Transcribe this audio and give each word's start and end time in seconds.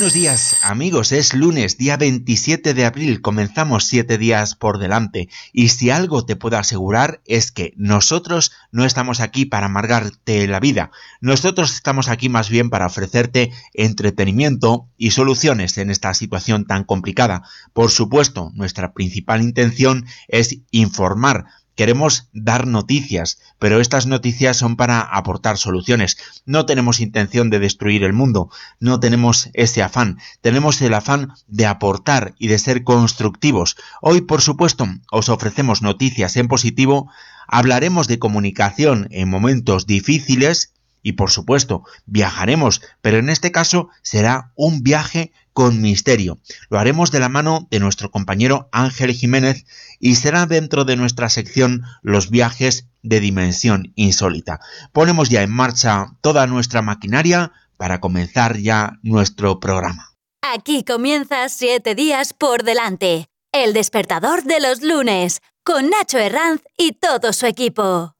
Buenos 0.00 0.14
días 0.14 0.56
amigos, 0.62 1.12
es 1.12 1.34
lunes, 1.34 1.76
día 1.76 1.98
27 1.98 2.72
de 2.72 2.86
abril, 2.86 3.20
comenzamos 3.20 3.84
siete 3.84 4.16
días 4.16 4.54
por 4.54 4.78
delante. 4.78 5.28
Y 5.52 5.68
si 5.68 5.90
algo 5.90 6.24
te 6.24 6.36
puedo 6.36 6.56
asegurar 6.56 7.20
es 7.26 7.52
que 7.52 7.74
nosotros 7.76 8.50
no 8.72 8.86
estamos 8.86 9.20
aquí 9.20 9.44
para 9.44 9.66
amargarte 9.66 10.46
la 10.46 10.58
vida, 10.58 10.90
nosotros 11.20 11.74
estamos 11.74 12.08
aquí 12.08 12.30
más 12.30 12.48
bien 12.48 12.70
para 12.70 12.86
ofrecerte 12.86 13.52
entretenimiento 13.74 14.88
y 14.96 15.10
soluciones 15.10 15.76
en 15.76 15.90
esta 15.90 16.14
situación 16.14 16.64
tan 16.64 16.84
complicada. 16.84 17.42
Por 17.74 17.90
supuesto, 17.90 18.52
nuestra 18.54 18.94
principal 18.94 19.42
intención 19.42 20.06
es 20.28 20.60
informar, 20.70 21.44
Queremos 21.80 22.28
dar 22.34 22.66
noticias, 22.66 23.38
pero 23.58 23.80
estas 23.80 24.04
noticias 24.04 24.58
son 24.58 24.76
para 24.76 25.00
aportar 25.00 25.56
soluciones. 25.56 26.18
No 26.44 26.66
tenemos 26.66 27.00
intención 27.00 27.48
de 27.48 27.58
destruir 27.58 28.04
el 28.04 28.12
mundo, 28.12 28.50
no 28.80 29.00
tenemos 29.00 29.48
ese 29.54 29.82
afán, 29.82 30.18
tenemos 30.42 30.82
el 30.82 30.92
afán 30.92 31.32
de 31.46 31.64
aportar 31.64 32.34
y 32.38 32.48
de 32.48 32.58
ser 32.58 32.84
constructivos. 32.84 33.76
Hoy, 34.02 34.20
por 34.20 34.42
supuesto, 34.42 34.86
os 35.10 35.30
ofrecemos 35.30 35.80
noticias 35.80 36.36
en 36.36 36.48
positivo, 36.48 37.10
hablaremos 37.48 38.08
de 38.08 38.18
comunicación 38.18 39.08
en 39.10 39.30
momentos 39.30 39.86
difíciles 39.86 40.74
y 41.02 41.12
por 41.12 41.30
supuesto 41.30 41.84
viajaremos, 42.06 42.82
pero 43.00 43.18
en 43.18 43.28
este 43.30 43.52
caso 43.52 43.88
será 44.02 44.52
un 44.54 44.82
viaje 44.82 45.32
con 45.52 45.80
misterio. 45.80 46.38
Lo 46.68 46.78
haremos 46.78 47.10
de 47.10 47.20
la 47.20 47.28
mano 47.28 47.66
de 47.70 47.80
nuestro 47.80 48.10
compañero 48.10 48.68
Ángel 48.72 49.12
Jiménez 49.12 49.66
y 49.98 50.14
será 50.14 50.46
dentro 50.46 50.84
de 50.84 50.96
nuestra 50.96 51.28
sección 51.28 51.82
Los 52.02 52.30
viajes 52.30 52.86
de 53.02 53.20
dimensión 53.20 53.92
insólita. 53.94 54.60
Ponemos 54.92 55.28
ya 55.28 55.42
en 55.42 55.50
marcha 55.50 56.06
toda 56.20 56.46
nuestra 56.46 56.82
maquinaria 56.82 57.52
para 57.76 58.00
comenzar 58.00 58.58
ya 58.58 58.98
nuestro 59.02 59.60
programa. 59.60 60.10
Aquí 60.42 60.84
comienza 60.84 61.48
siete 61.48 61.94
días 61.94 62.32
por 62.32 62.62
delante. 62.62 63.26
El 63.52 63.72
despertador 63.72 64.44
de 64.44 64.60
los 64.60 64.82
lunes, 64.82 65.40
con 65.64 65.90
Nacho 65.90 66.18
Herranz 66.18 66.62
y 66.78 66.92
todo 66.92 67.32
su 67.32 67.46
equipo. 67.46 68.14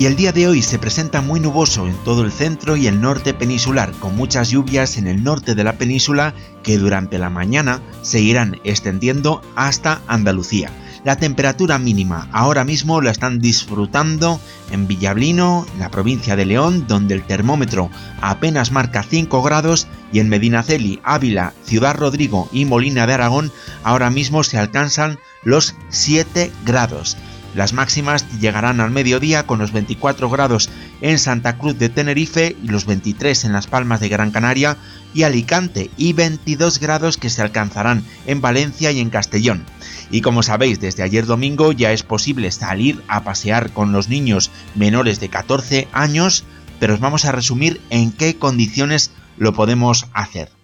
Y 0.00 0.06
el 0.06 0.14
día 0.14 0.30
de 0.30 0.46
hoy 0.46 0.62
se 0.62 0.78
presenta 0.78 1.22
muy 1.22 1.40
nuboso 1.40 1.88
en 1.88 1.96
todo 2.04 2.22
el 2.24 2.30
centro 2.30 2.76
y 2.76 2.86
el 2.86 3.00
norte 3.00 3.34
peninsular, 3.34 3.90
con 3.98 4.14
muchas 4.14 4.48
lluvias 4.48 4.96
en 4.96 5.08
el 5.08 5.24
norte 5.24 5.56
de 5.56 5.64
la 5.64 5.72
península 5.72 6.34
que 6.62 6.78
durante 6.78 7.18
la 7.18 7.30
mañana 7.30 7.82
se 8.02 8.20
irán 8.20 8.60
extendiendo 8.62 9.42
hasta 9.56 10.00
Andalucía. 10.06 10.70
La 11.04 11.16
temperatura 11.16 11.78
mínima 11.78 12.28
ahora 12.32 12.64
mismo 12.64 13.00
la 13.00 13.10
están 13.10 13.40
disfrutando 13.40 14.40
en 14.70 14.86
Villablino, 14.86 15.66
la 15.80 15.90
provincia 15.90 16.36
de 16.36 16.46
León, 16.46 16.84
donde 16.86 17.14
el 17.14 17.24
termómetro 17.24 17.90
apenas 18.20 18.70
marca 18.70 19.02
5 19.02 19.42
grados, 19.42 19.88
y 20.12 20.20
en 20.20 20.28
Medinaceli, 20.28 21.00
Ávila, 21.02 21.54
Ciudad 21.64 21.96
Rodrigo 21.96 22.48
y 22.52 22.66
Molina 22.66 23.06
de 23.08 23.14
Aragón 23.14 23.52
ahora 23.82 24.10
mismo 24.10 24.44
se 24.44 24.58
alcanzan 24.58 25.18
los 25.42 25.74
7 25.88 26.52
grados. 26.64 27.16
Las 27.54 27.72
máximas 27.72 28.26
llegarán 28.40 28.80
al 28.80 28.90
mediodía 28.90 29.46
con 29.46 29.58
los 29.58 29.72
24 29.72 30.28
grados 30.28 30.68
en 31.00 31.18
Santa 31.18 31.56
Cruz 31.56 31.78
de 31.78 31.88
Tenerife 31.88 32.56
y 32.62 32.68
los 32.68 32.84
23 32.84 33.44
en 33.44 33.52
Las 33.52 33.66
Palmas 33.66 34.00
de 34.00 34.08
Gran 34.08 34.30
Canaria 34.30 34.76
y 35.14 35.22
Alicante 35.22 35.90
y 35.96 36.12
22 36.12 36.78
grados 36.78 37.16
que 37.16 37.30
se 37.30 37.42
alcanzarán 37.42 38.04
en 38.26 38.40
Valencia 38.40 38.92
y 38.92 39.00
en 39.00 39.10
Castellón. 39.10 39.64
Y 40.10 40.20
como 40.20 40.42
sabéis, 40.42 40.80
desde 40.80 41.02
ayer 41.02 41.26
domingo 41.26 41.72
ya 41.72 41.92
es 41.92 42.02
posible 42.02 42.50
salir 42.50 43.02
a 43.08 43.24
pasear 43.24 43.70
con 43.72 43.92
los 43.92 44.08
niños 44.08 44.50
menores 44.74 45.20
de 45.20 45.28
14 45.28 45.88
años, 45.92 46.44
pero 46.78 46.94
os 46.94 47.00
vamos 47.00 47.24
a 47.24 47.32
resumir 47.32 47.80
en 47.90 48.12
qué 48.12 48.36
condiciones 48.36 49.10
lo 49.36 49.52
podemos 49.54 50.06
hacer. 50.12 50.57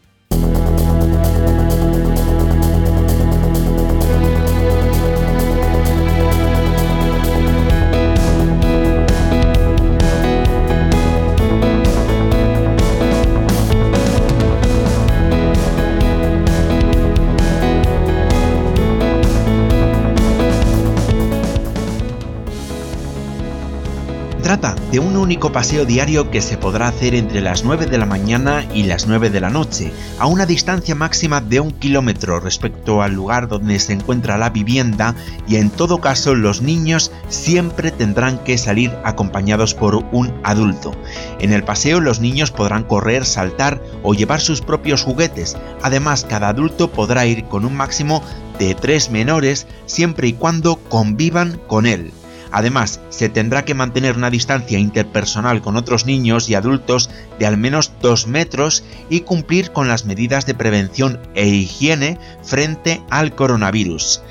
Trata 24.58 24.80
de 24.92 25.00
un 25.00 25.16
único 25.16 25.50
paseo 25.50 25.84
diario 25.84 26.30
que 26.30 26.40
se 26.40 26.56
podrá 26.56 26.86
hacer 26.86 27.16
entre 27.16 27.40
las 27.40 27.64
9 27.64 27.86
de 27.86 27.98
la 27.98 28.06
mañana 28.06 28.64
y 28.72 28.84
las 28.84 29.08
9 29.08 29.30
de 29.30 29.40
la 29.40 29.50
noche, 29.50 29.90
a 30.20 30.26
una 30.26 30.46
distancia 30.46 30.94
máxima 30.94 31.40
de 31.40 31.58
un 31.58 31.72
kilómetro 31.72 32.38
respecto 32.38 33.02
al 33.02 33.14
lugar 33.14 33.48
donde 33.48 33.80
se 33.80 33.94
encuentra 33.94 34.38
la 34.38 34.50
vivienda 34.50 35.16
y 35.48 35.56
en 35.56 35.70
todo 35.70 36.00
caso 36.00 36.36
los 36.36 36.62
niños 36.62 37.10
siempre 37.28 37.90
tendrán 37.90 38.38
que 38.44 38.56
salir 38.56 38.92
acompañados 39.02 39.74
por 39.74 39.96
un 39.96 40.32
adulto. 40.44 40.92
En 41.40 41.52
el 41.52 41.64
paseo 41.64 41.98
los 41.98 42.20
niños 42.20 42.52
podrán 42.52 42.84
correr, 42.84 43.24
saltar 43.24 43.82
o 44.04 44.14
llevar 44.14 44.40
sus 44.40 44.60
propios 44.60 45.02
juguetes, 45.02 45.56
además 45.82 46.24
cada 46.28 46.50
adulto 46.50 46.92
podrá 46.92 47.26
ir 47.26 47.44
con 47.46 47.64
un 47.64 47.74
máximo 47.74 48.22
de 48.60 48.76
tres 48.76 49.10
menores 49.10 49.66
siempre 49.86 50.28
y 50.28 50.32
cuando 50.34 50.76
convivan 50.76 51.58
con 51.66 51.86
él. 51.86 52.12
Además, 52.56 53.00
se 53.10 53.28
tendrá 53.28 53.64
que 53.64 53.74
mantener 53.74 54.16
una 54.16 54.30
distancia 54.30 54.78
interpersonal 54.78 55.60
con 55.60 55.76
otros 55.76 56.06
niños 56.06 56.48
y 56.48 56.54
adultos 56.54 57.10
de 57.36 57.46
al 57.46 57.56
menos 57.56 57.90
2 58.00 58.28
metros 58.28 58.84
y 59.10 59.22
cumplir 59.22 59.72
con 59.72 59.88
las 59.88 60.04
medidas 60.04 60.46
de 60.46 60.54
prevención 60.54 61.18
e 61.34 61.48
higiene 61.48 62.16
frente 62.44 63.02
al 63.10 63.34
coronavirus. 63.34 64.22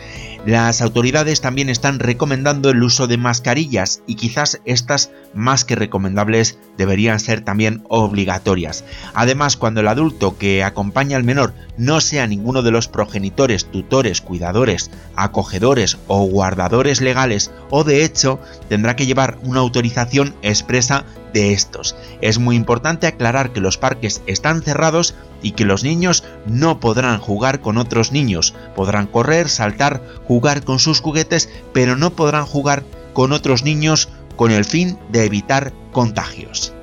Las 0.45 0.81
autoridades 0.81 1.39
también 1.39 1.69
están 1.69 1.99
recomendando 1.99 2.69
el 2.69 2.83
uso 2.83 3.07
de 3.07 3.15
mascarillas 3.15 4.01
y 4.05 4.15
quizás 4.15 4.59
estas 4.65 5.09
más 5.33 5.63
que 5.63 5.75
recomendables 5.75 6.59
deberían 6.77 7.21
ser 7.21 7.45
también 7.45 7.85
obligatorias. 7.87 8.83
Además, 9.13 9.55
cuando 9.55 9.79
el 9.79 9.87
adulto 9.87 10.37
que 10.37 10.61
acompaña 10.61 11.15
al 11.15 11.23
menor 11.23 11.53
no 11.77 12.01
sea 12.01 12.27
ninguno 12.27 12.61
de 12.61 12.71
los 12.71 12.89
progenitores, 12.89 13.71
tutores, 13.71 14.19
cuidadores, 14.19 14.91
acogedores 15.15 15.97
o 16.07 16.25
guardadores 16.25 16.99
legales 16.99 17.51
o 17.69 17.85
de 17.85 18.03
hecho 18.03 18.41
tendrá 18.67 18.97
que 18.97 19.05
llevar 19.05 19.37
una 19.43 19.61
autorización 19.61 20.35
expresa 20.41 21.05
de 21.33 21.53
estos. 21.53 21.95
Es 22.21 22.39
muy 22.39 22.55
importante 22.55 23.07
aclarar 23.07 23.51
que 23.51 23.59
los 23.59 23.77
parques 23.77 24.21
están 24.27 24.61
cerrados 24.61 25.15
y 25.41 25.51
que 25.51 25.65
los 25.65 25.83
niños 25.83 26.23
no 26.45 26.79
podrán 26.79 27.19
jugar 27.19 27.59
con 27.59 27.77
otros 27.77 28.11
niños. 28.11 28.53
Podrán 28.75 29.07
correr, 29.07 29.49
saltar, 29.49 30.01
jugar 30.27 30.63
con 30.63 30.79
sus 30.79 31.01
juguetes, 31.01 31.49
pero 31.73 31.95
no 31.95 32.11
podrán 32.11 32.45
jugar 32.45 32.83
con 33.13 33.31
otros 33.31 33.63
niños 33.63 34.09
con 34.35 34.51
el 34.51 34.65
fin 34.65 34.97
de 35.09 35.25
evitar 35.25 35.73
contagios. 35.91 36.73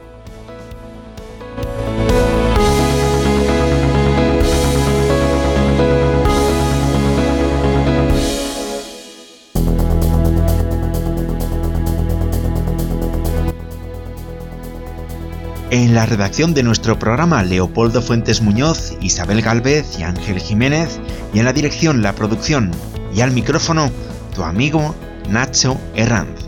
En 15.71 15.95
la 15.95 16.05
redacción 16.05 16.53
de 16.53 16.65
nuestro 16.65 16.99
programa 16.99 17.45
Leopoldo 17.45 18.03
Fuentes 18.03 18.43
Muñoz, 18.43 18.97
Isabel 19.01 19.41
Galvez 19.41 20.01
y 20.01 20.03
Ángel 20.03 20.41
Jiménez, 20.41 20.99
y 21.33 21.39
en 21.39 21.45
la 21.45 21.53
dirección, 21.53 22.03
la 22.03 22.13
producción 22.13 22.73
y 23.15 23.21
al 23.21 23.31
micrófono, 23.31 23.89
tu 24.35 24.43
amigo 24.43 24.97
Nacho 25.29 25.79
Herranz. 25.95 26.41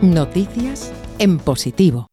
Noticias 0.00 0.90
en 1.18 1.36
positivo. 1.38 2.08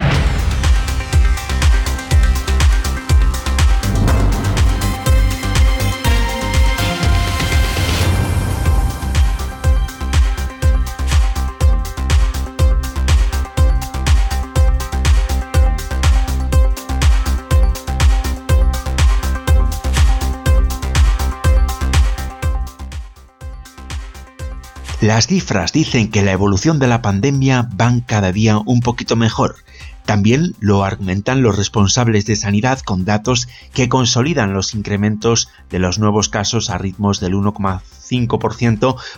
Las 25.06 25.28
cifras 25.28 25.72
dicen 25.72 26.10
que 26.10 26.24
la 26.24 26.32
evolución 26.32 26.80
de 26.80 26.88
la 26.88 27.04
pandemia 27.04 27.70
van 27.76 28.02
cada 28.02 28.32
día 28.32 28.58
un 28.58 28.80
poquito 28.80 29.16
mejor. 29.16 29.58
También 30.04 30.56
lo 30.60 30.84
argumentan 30.84 31.44
los 31.44 31.56
responsables 31.56 32.26
de 32.26 32.36
sanidad 32.36 32.80
con 32.80 33.06
datos 33.06 33.48
que 33.72 33.88
consolidan 33.88 34.56
los 34.56 34.74
incrementos 34.74 35.50
de 35.70 35.78
los 35.78 36.00
nuevos 36.00 36.28
casos 36.28 36.72
a 36.72 36.80
ritmos 36.80 37.20
del 37.20 37.36
1,5% 37.36 37.82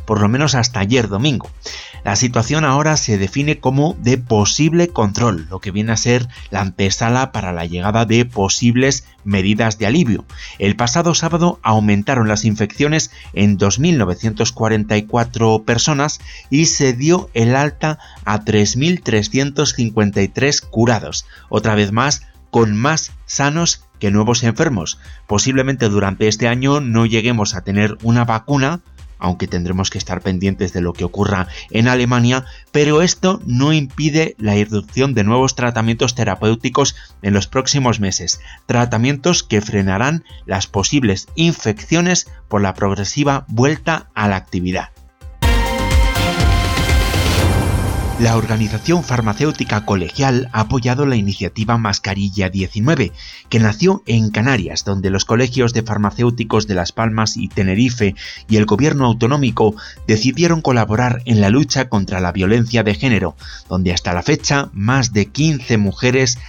por 0.05 0.21
lo 0.21 0.29
menos 0.29 0.55
hasta 0.55 0.79
ayer 0.79 1.07
domingo. 1.07 1.49
La 2.03 2.15
situación 2.15 2.63
ahora 2.63 2.95
se 2.95 3.17
define 3.17 3.59
como 3.59 3.97
de 3.99 4.17
posible 4.17 4.87
control, 4.87 5.47
lo 5.49 5.59
que 5.59 5.71
viene 5.71 5.91
a 5.91 5.97
ser 5.97 6.27
la 6.51 6.61
antesala 6.61 7.31
para 7.31 7.51
la 7.51 7.65
llegada 7.65 8.05
de 8.05 8.23
posibles 8.25 9.03
medidas 9.25 9.77
de 9.77 9.87
alivio. 9.87 10.23
El 10.57 10.77
pasado 10.77 11.13
sábado 11.15 11.59
aumentaron 11.63 12.29
las 12.29 12.45
infecciones 12.45 13.11
en 13.33 13.57
2.944 13.57 15.65
personas 15.65 16.21
y 16.49 16.67
se 16.67 16.93
dio 16.93 17.29
el 17.33 17.55
alta 17.55 17.99
a 18.23 18.39
3.353 18.39 20.61
curados. 20.61 21.25
Otra 21.49 21.75
vez 21.75 21.91
más, 21.91 22.21
con 22.51 22.75
más 22.75 23.11
sanos 23.25 23.83
que 23.99 24.11
nuevos 24.11 24.43
enfermos. 24.43 24.99
Posiblemente 25.27 25.89
durante 25.89 26.27
este 26.27 26.47
año 26.47 26.79
no 26.79 27.05
lleguemos 27.05 27.55
a 27.55 27.61
tener 27.61 27.97
una 28.03 28.25
vacuna, 28.25 28.81
aunque 29.19 29.47
tendremos 29.47 29.89
que 29.89 29.97
estar 29.97 30.21
pendientes 30.21 30.73
de 30.73 30.81
lo 30.81 30.93
que 30.93 31.03
ocurra 31.03 31.47
en 31.71 31.87
Alemania, 31.87 32.45
pero 32.71 33.01
esto 33.01 33.41
no 33.45 33.73
impide 33.73 34.35
la 34.37 34.55
irrupción 34.55 35.13
de 35.13 35.23
nuevos 35.23 35.55
tratamientos 35.55 36.13
terapéuticos 36.13 36.95
en 37.21 37.33
los 37.33 37.47
próximos 37.47 37.99
meses, 37.99 38.39
tratamientos 38.67 39.43
que 39.43 39.61
frenarán 39.61 40.23
las 40.45 40.67
posibles 40.67 41.27
infecciones 41.35 42.29
por 42.47 42.61
la 42.61 42.73
progresiva 42.75 43.45
vuelta 43.47 44.09
a 44.13 44.27
la 44.27 44.35
actividad. 44.35 44.89
La 48.19 48.35
Organización 48.35 49.03
Farmacéutica 49.03 49.85
Colegial 49.85 50.49
ha 50.51 50.61
apoyado 50.61 51.05
la 51.05 51.15
iniciativa 51.15 51.77
Mascarilla 51.77 52.49
19, 52.49 53.11
que 53.47 53.59
nació 53.59 54.01
en 54.07 54.31
Canarias, 54.31 54.83
donde 54.83 55.11
los 55.11 55.23
colegios 55.23 55.71
de 55.71 55.83
farmacéuticos 55.83 56.65
de 56.65 56.73
Las 56.73 56.91
Palmas 56.91 57.37
y 57.37 57.47
Tenerife 57.47 58.15
y 58.49 58.57
el 58.57 58.65
gobierno 58.65 59.05
autonómico 59.05 59.75
decidieron 60.07 60.61
colaborar 60.61 61.21
en 61.25 61.41
la 61.41 61.51
lucha 61.51 61.89
contra 61.89 62.19
la 62.19 62.31
violencia 62.31 62.81
de 62.81 62.95
género, 62.95 63.35
donde 63.69 63.93
hasta 63.93 64.13
la 64.13 64.23
fecha 64.23 64.69
más 64.73 65.13
de 65.13 65.27
15 65.27 65.77
mujeres 65.77 66.39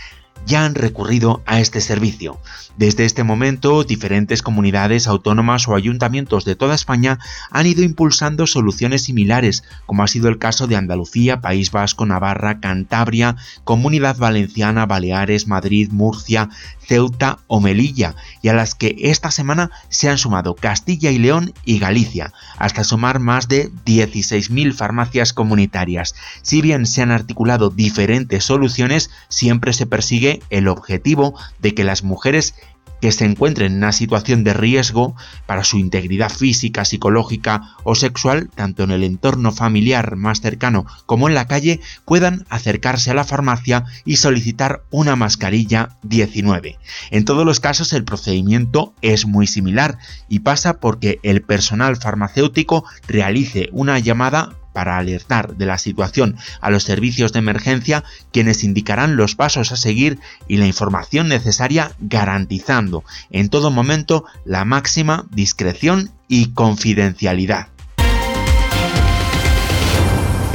ya 0.47 0.65
han 0.65 0.75
recurrido 0.75 1.43
a 1.45 1.61
este 1.61 1.83
servicio. 1.83 2.41
Desde 2.79 3.05
este 3.05 3.25
momento, 3.25 3.83
diferentes 3.83 4.41
comunidades 4.41 5.09
autónomas 5.09 5.67
o 5.67 5.75
ayuntamientos 5.75 6.45
de 6.45 6.55
toda 6.55 6.77
España 6.77 7.19
han 7.51 7.67
ido 7.67 7.83
impulsando 7.83 8.47
soluciones 8.47 9.03
similares, 9.03 9.65
como 9.85 10.05
ha 10.05 10.07
sido 10.07 10.29
el 10.29 10.39
caso 10.39 10.69
de 10.69 10.77
Andalucía, 10.77 11.41
País 11.41 11.73
Vasco, 11.73 12.07
Navarra, 12.07 12.61
Cantabria, 12.61 13.35
Comunidad 13.65 14.17
Valenciana, 14.17 14.87
Baleares, 14.87 15.49
Madrid, 15.49 15.91
Murcia, 15.91 16.51
Ceuta 16.87 17.41
o 17.49 17.61
Melilla, 17.61 18.15
y 18.43 18.49
a 18.49 18.55
las 18.55 18.77
que 18.77 18.95
esta 19.01 19.33
semana 19.33 19.73
se 19.89 20.09
han 20.09 20.17
sumado 20.17 20.55
Castilla 20.55 21.11
y 21.11 21.19
León 21.19 21.53
y 21.65 21.81
Galicia, 21.81 22.33
hasta 22.59 22.85
sumar 22.85 23.19
más 23.19 23.49
de 23.49 23.73
16.000 23.87 24.73
farmacias 24.73 25.33
comunitarias. 25.33 26.15
Si 26.43 26.63
bien 26.63 26.87
se 26.87 27.03
han 27.03 27.11
articulado 27.11 27.71
diferentes 27.71 28.45
soluciones, 28.45 29.11
siempre 29.29 29.73
se 29.73 29.87
persigue 29.87 30.41
el 30.49 30.69
objetivo 30.69 31.35
de 31.59 31.75
que 31.75 31.83
las 31.83 32.05
mujeres 32.05 32.55
que 33.01 33.13
se 33.13 33.25
encuentren 33.25 33.73
en 33.73 33.79
una 33.79 33.93
situación 33.93 34.45
de 34.45 34.55
riesgo 34.55 35.15
para 35.47 35.65
su 35.65 35.79
integridad 35.79 36.31
física, 36.31 36.85
psicológica 36.85 37.75
o 37.85 37.95
sexual, 37.95 38.51
tanto 38.55 38.85
en 38.85 38.91
el 38.91 39.05
entorno 39.05 39.53
familiar 39.53 40.17
más 40.17 40.41
cercano 40.41 40.87
como 41.07 41.29
en 41.29 41.35
la 41.35 41.47
calle, 41.47 41.81
puedan 42.05 42.47
acercarse 42.49 43.11
a 43.11 43.15
la 43.15 43.25
farmacia 43.25 43.85
y 44.05 44.17
solicitar 44.17 44.83
una 44.91 45.17
mascarilla 45.17 45.97
19. 46.03 46.79
En 47.11 47.25
todos 47.25 47.45
los 47.45 47.61
casos 47.61 47.93
el 47.93 48.05
procedimiento 48.05 48.95
es 49.03 49.27
muy 49.27 49.47
similar 49.47 49.99
y 50.29 50.41
pasa 50.41 50.81
porque 50.81 51.21
el 51.23 51.43
personal 51.43 51.97
farmacéutico 51.97 52.85
realice 53.07 53.69
una 53.73 53.99
llamada 53.99 54.57
para 54.73 54.99
alertar 54.99 55.57
de 55.57 55.67
la 55.67 55.79
situación 55.79 56.37
a 56.61 56.71
los 56.71 56.85
servicios 56.85 57.33
de 57.33 57.41
emergencia, 57.41 58.05
quienes 58.33 58.65
indicarán 58.65 59.17
los 59.17 59.35
pasos 59.35 59.73
a 59.73 59.77
seguir 59.77 60.19
y 60.47 60.57
la 60.57 60.67
información 60.67 61.29
necesaria 61.29 61.93
garantizando 61.99 63.05
en 63.31 63.49
todo 63.49 63.71
momento 63.71 64.25
la 64.45 64.65
máxima 64.65 65.27
discreción 65.31 66.11
y 66.29 66.53
confidencialidad. 66.53 67.69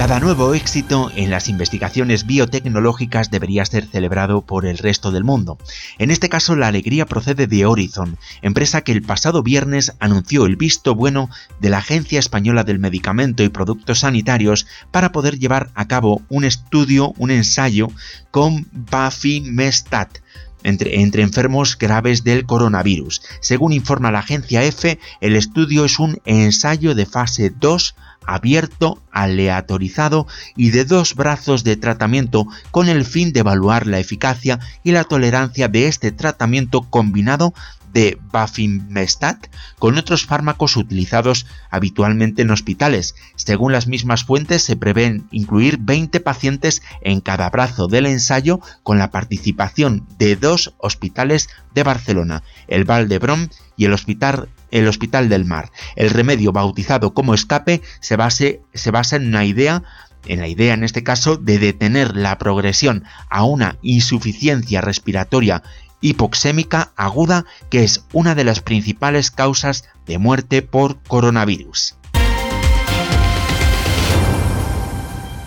Cada 0.04 0.20
nuevo 0.20 0.54
éxito 0.54 1.10
en 1.16 1.32
las 1.32 1.48
investigaciones 1.48 2.26
biotecnológicas 2.26 3.32
debería 3.32 3.64
ser 3.64 3.86
celebrado 3.86 4.42
por 4.42 4.66
el 4.66 4.78
resto 4.78 5.14
del 5.14 5.24
mundo. 5.24 5.58
En 5.98 6.12
este 6.12 6.28
caso, 6.28 6.58
la 6.58 6.68
alegría 6.68 7.06
procede 7.06 7.48
de 7.48 7.66
Horizon, 7.66 8.18
empresa 8.42 8.82
que 8.82 8.92
el 8.92 9.02
pasado 9.02 9.44
viernes 9.44 9.94
anunció 10.02 10.46
el 10.46 10.58
visto 10.58 10.94
bueno 10.94 11.30
de 11.62 11.70
la 11.70 11.78
Agencia 11.78 12.20
Española 12.20 12.66
del 12.66 12.80
Medicamento 12.80 13.44
y 13.44 13.50
Productos 13.50 14.00
Sanitarios 14.00 14.68
para 14.92 15.14
poder 15.14 15.40
llevar 15.40 15.72
a 15.74 15.88
cabo 15.88 16.22
un 16.28 16.44
estudio, 16.44 17.14
un 17.18 17.32
ensayo 17.32 17.88
con 18.30 18.68
Bafimestat, 18.74 20.18
entre, 20.64 21.00
enfermos 21.22 21.78
graves 21.78 22.26
del 22.26 22.46
coronavirus. 22.46 23.22
Según 23.40 23.72
informa 23.72 24.12
la 24.12 24.20
agencia 24.20 24.64
EFE, 24.64 25.00
el 25.22 25.38
estudio 25.38 25.86
es 25.86 25.98
un 25.98 26.20
ensayo 26.26 26.94
de 26.94 27.06
fase 27.06 27.54
2 27.58 27.96
abierto, 28.26 29.02
aleatorizado 29.12 30.28
y 30.56 30.72
de 30.72 30.86
dos 30.86 31.16
brazos 31.16 31.64
de 31.64 31.78
tratamiento 31.78 32.48
con 32.72 32.90
el 32.90 33.06
fin 33.06 33.34
de 33.34 33.42
evaluar 33.42 33.88
la 33.88 34.00
eficacia 34.00 34.60
y 34.84 34.92
la 34.92 35.04
tolerancia 35.04 35.68
de 35.68 35.88
este 35.88 36.12
tratamiento 36.12 36.82
combinado 36.82 37.54
de 37.94 38.18
Bafimestat 38.32 39.48
con 39.80 39.98
otros 39.98 40.26
fármacos 40.26 40.76
utilizados 40.76 41.46
habitualmente 41.70 42.42
en 42.42 42.52
hospitales. 42.52 43.16
Según 43.36 43.72
las 43.72 43.88
mismas 43.88 44.24
fuentes, 44.24 44.64
se 44.64 44.76
prevén 44.76 45.28
incluir 45.32 45.78
20 45.80 46.20
pacientes 46.20 46.82
en 47.02 47.22
cada 47.22 47.50
brazo 47.50 47.88
del 47.88 48.08
ensayo 48.08 48.60
con 48.82 48.98
la 48.98 49.12
participación 49.12 50.08
de 50.18 50.36
dos 50.36 50.74
hospitales 50.80 51.50
de 51.74 51.84
Barcelona, 51.84 52.44
el 52.68 52.84
Valdebron 52.84 53.50
y 53.78 53.86
el 53.86 53.94
Hospital 53.94 54.50
el 54.74 54.88
Hospital 54.88 55.30
del 55.30 55.46
Mar. 55.46 55.72
El 55.96 56.10
remedio 56.10 56.52
bautizado 56.52 57.14
como 57.14 57.34
escape 57.34 57.82
se, 58.02 58.16
basa 58.16 59.16
en 59.16 59.28
una 59.28 59.46
idea 59.46 59.84
en 60.26 60.40
la 60.40 60.48
idea 60.48 60.74
en 60.74 60.84
este 60.84 61.04
caso 61.04 61.36
de 61.36 61.60
detener 61.60 62.16
la 62.16 62.38
progresión 62.38 63.04
a 63.30 63.44
una 63.44 63.78
insuficiencia 63.82 64.80
respiratoria 64.80 65.64
hipoxémica 66.00 66.92
aguda 66.96 67.46
que 67.70 67.84
es 67.84 68.06
una 68.14 68.34
de 68.34 68.46
las 68.46 68.62
principales 68.62 69.32
causas 69.32 69.84
de 70.06 70.18
muerte 70.18 70.62
por 70.62 70.98
coronavirus. 71.04 71.96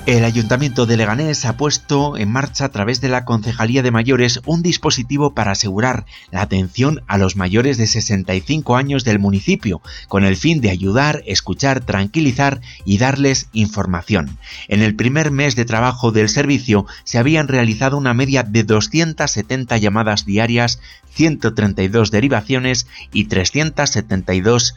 El 0.07 0.25
Ayuntamiento 0.25 0.87
de 0.87 0.97
Leganés 0.97 1.45
ha 1.47 1.57
puesto 1.57 2.17
en 2.17 2.31
marcha 2.31 2.67
a 2.67 2.69
través 2.69 3.01
de 3.01 3.09
la 3.09 3.25
Concejalía 3.25 3.83
de 3.83 3.91
Mayores 3.91 4.41
un 4.47 4.63
dispositivo 4.63 5.35
para 5.35 5.51
asegurar 5.51 6.07
la 6.31 6.43
atención 6.43 7.03
a 7.09 7.19
los 7.19 7.35
mayores 7.35 7.77
de 7.77 7.89
65 7.89 8.77
años 8.77 9.03
del 9.03 9.19
municipio, 9.19 9.83
con 10.07 10.23
el 10.23 10.37
fin 10.37 10.61
de 10.61 10.71
ayudar, 10.71 11.25
escuchar, 11.27 11.81
tranquilizar 11.81 12.61
y 12.85 12.99
darles 12.99 13.49
información. 13.53 14.39
En 14.69 14.81
el 14.81 14.95
primer 14.95 15.33
mes 15.33 15.57
de 15.57 15.65
trabajo 15.65 16.13
del 16.13 16.29
servicio 16.29 16.87
se 17.03 17.19
habían 17.19 17.49
realizado 17.49 17.97
una 17.97 18.15
media 18.15 18.45
de 18.45 18.63
270 18.63 19.77
llamadas 19.79 20.25
diarias, 20.25 20.79
132 21.15 22.13
derivaciones 22.13 22.87
y 23.13 23.25
372 23.25 24.77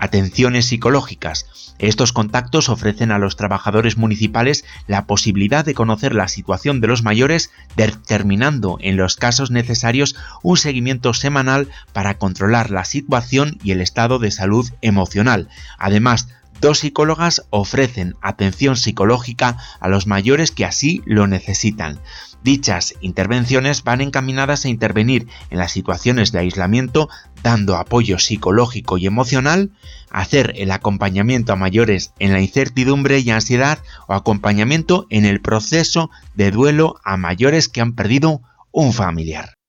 atenciones 0.00 0.66
psicológicas. 0.66 1.46
Estos 1.78 2.12
contactos 2.12 2.68
ofrecen 2.68 3.12
a 3.12 3.18
los 3.18 3.36
trabajadores 3.36 3.96
municipales 3.96 4.64
la 4.88 5.06
posibilidad 5.06 5.64
de 5.64 5.74
conocer 5.74 6.14
la 6.14 6.26
situación 6.26 6.80
de 6.80 6.88
los 6.88 7.04
mayores, 7.04 7.52
determinando 7.76 8.78
en 8.80 8.96
los 8.96 9.16
casos 9.16 9.50
necesarios 9.50 10.16
un 10.42 10.56
seguimiento 10.56 11.14
semanal 11.14 11.68
para 11.92 12.18
controlar 12.18 12.70
la 12.70 12.84
situación 12.84 13.58
y 13.62 13.70
el 13.70 13.80
estado 13.80 14.18
de 14.18 14.30
salud 14.32 14.68
emocional. 14.80 15.48
Además, 15.78 16.28
Dos 16.60 16.80
psicólogas 16.80 17.46
ofrecen 17.48 18.16
atención 18.20 18.76
psicológica 18.76 19.56
a 19.80 19.88
los 19.88 20.06
mayores 20.06 20.50
que 20.50 20.66
así 20.66 21.00
lo 21.06 21.26
necesitan. 21.26 22.00
Dichas 22.42 22.94
intervenciones 23.00 23.82
van 23.82 24.02
encaminadas 24.02 24.64
a 24.64 24.68
intervenir 24.68 25.26
en 25.48 25.58
las 25.58 25.72
situaciones 25.72 26.32
de 26.32 26.40
aislamiento 26.40 27.08
dando 27.42 27.76
apoyo 27.76 28.18
psicológico 28.18 28.98
y 28.98 29.06
emocional, 29.06 29.70
hacer 30.10 30.52
el 30.56 30.70
acompañamiento 30.70 31.52
a 31.52 31.56
mayores 31.56 32.12
en 32.18 32.32
la 32.32 32.40
incertidumbre 32.40 33.18
y 33.20 33.30
ansiedad 33.30 33.78
o 34.08 34.14
acompañamiento 34.14 35.06
en 35.10 35.24
el 35.24 35.40
proceso 35.40 36.10
de 36.34 36.50
duelo 36.50 36.96
a 37.04 37.16
mayores 37.16 37.68
que 37.68 37.80
han 37.80 37.94
perdido 37.94 38.42
un 38.72 38.92
familiar. 38.92 39.59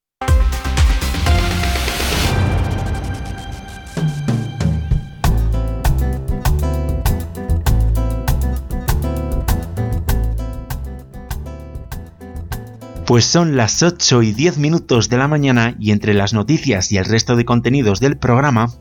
Pues 13.12 13.26
son 13.26 13.58
las 13.58 13.84
8 13.84 14.24
y 14.24 14.32
10 14.32 14.58
minutos 14.58 15.10
de 15.10 15.18
la 15.18 15.28
mañana 15.28 15.76
y 15.78 15.92
entre 15.92 16.14
las 16.14 16.32
noticias 16.32 16.94
y 16.94 16.98
el 16.98 17.04
resto 17.04 17.36
de 17.36 17.44
contenidos 17.44 18.00
del 18.00 18.16
programa, 18.16 18.72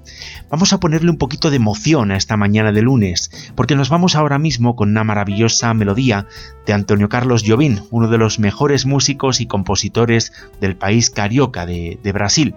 vamos 0.49 0.73
a 0.73 0.79
ponerle 0.79 1.11
un 1.11 1.17
poquito 1.17 1.51
de 1.51 1.57
emoción 1.57 2.13
a 2.13 2.17
esta 2.17 2.37
mañana 2.37 2.71
de 2.71 2.81
lunes, 2.81 3.33
porque 3.57 3.75
nos 3.75 3.89
vamos 3.89 4.15
ahora 4.15 4.39
mismo 4.39 4.77
con 4.77 4.91
una 4.91 5.03
maravillosa 5.03 5.75
melodía 5.75 6.29
de 6.65 6.73
Antonio 6.73 7.09
Carlos 7.09 7.43
Jobim, 7.45 7.81
uno 7.91 8.07
de 8.07 8.19
los 8.19 8.39
mejores 8.39 8.87
músicos 8.87 9.41
y 9.41 9.47
compositores 9.47 10.33
del 10.61 10.77
país 10.77 11.11
carioca 11.11 11.67
de, 11.67 11.99
Brasil. 12.15 12.55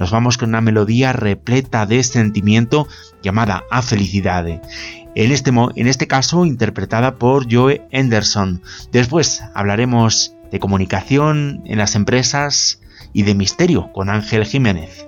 Nos 0.00 0.10
vamos 0.10 0.38
con 0.38 0.48
una 0.48 0.60
melodía 0.60 1.12
repleta 1.12 1.86
de 1.86 2.02
sentimiento 2.02 2.88
llamada 3.22 3.62
A 3.70 3.82
Felicidade. 3.82 4.60
En 5.14 5.30
este, 5.30 5.52
en 5.52 5.86
este 5.86 6.08
caso 6.08 6.44
interpretada 6.46 7.14
por 7.14 7.46
Joe 7.48 7.86
Anderson. 7.92 8.60
Después 8.90 9.44
hablaremos 9.54 10.34
de 10.52 10.60
comunicación 10.60 11.62
en 11.64 11.78
las 11.78 11.96
empresas 11.96 12.80
y 13.12 13.24
de 13.24 13.34
misterio 13.34 13.90
con 13.92 14.10
Ángel 14.10 14.44
Jiménez. 14.44 15.06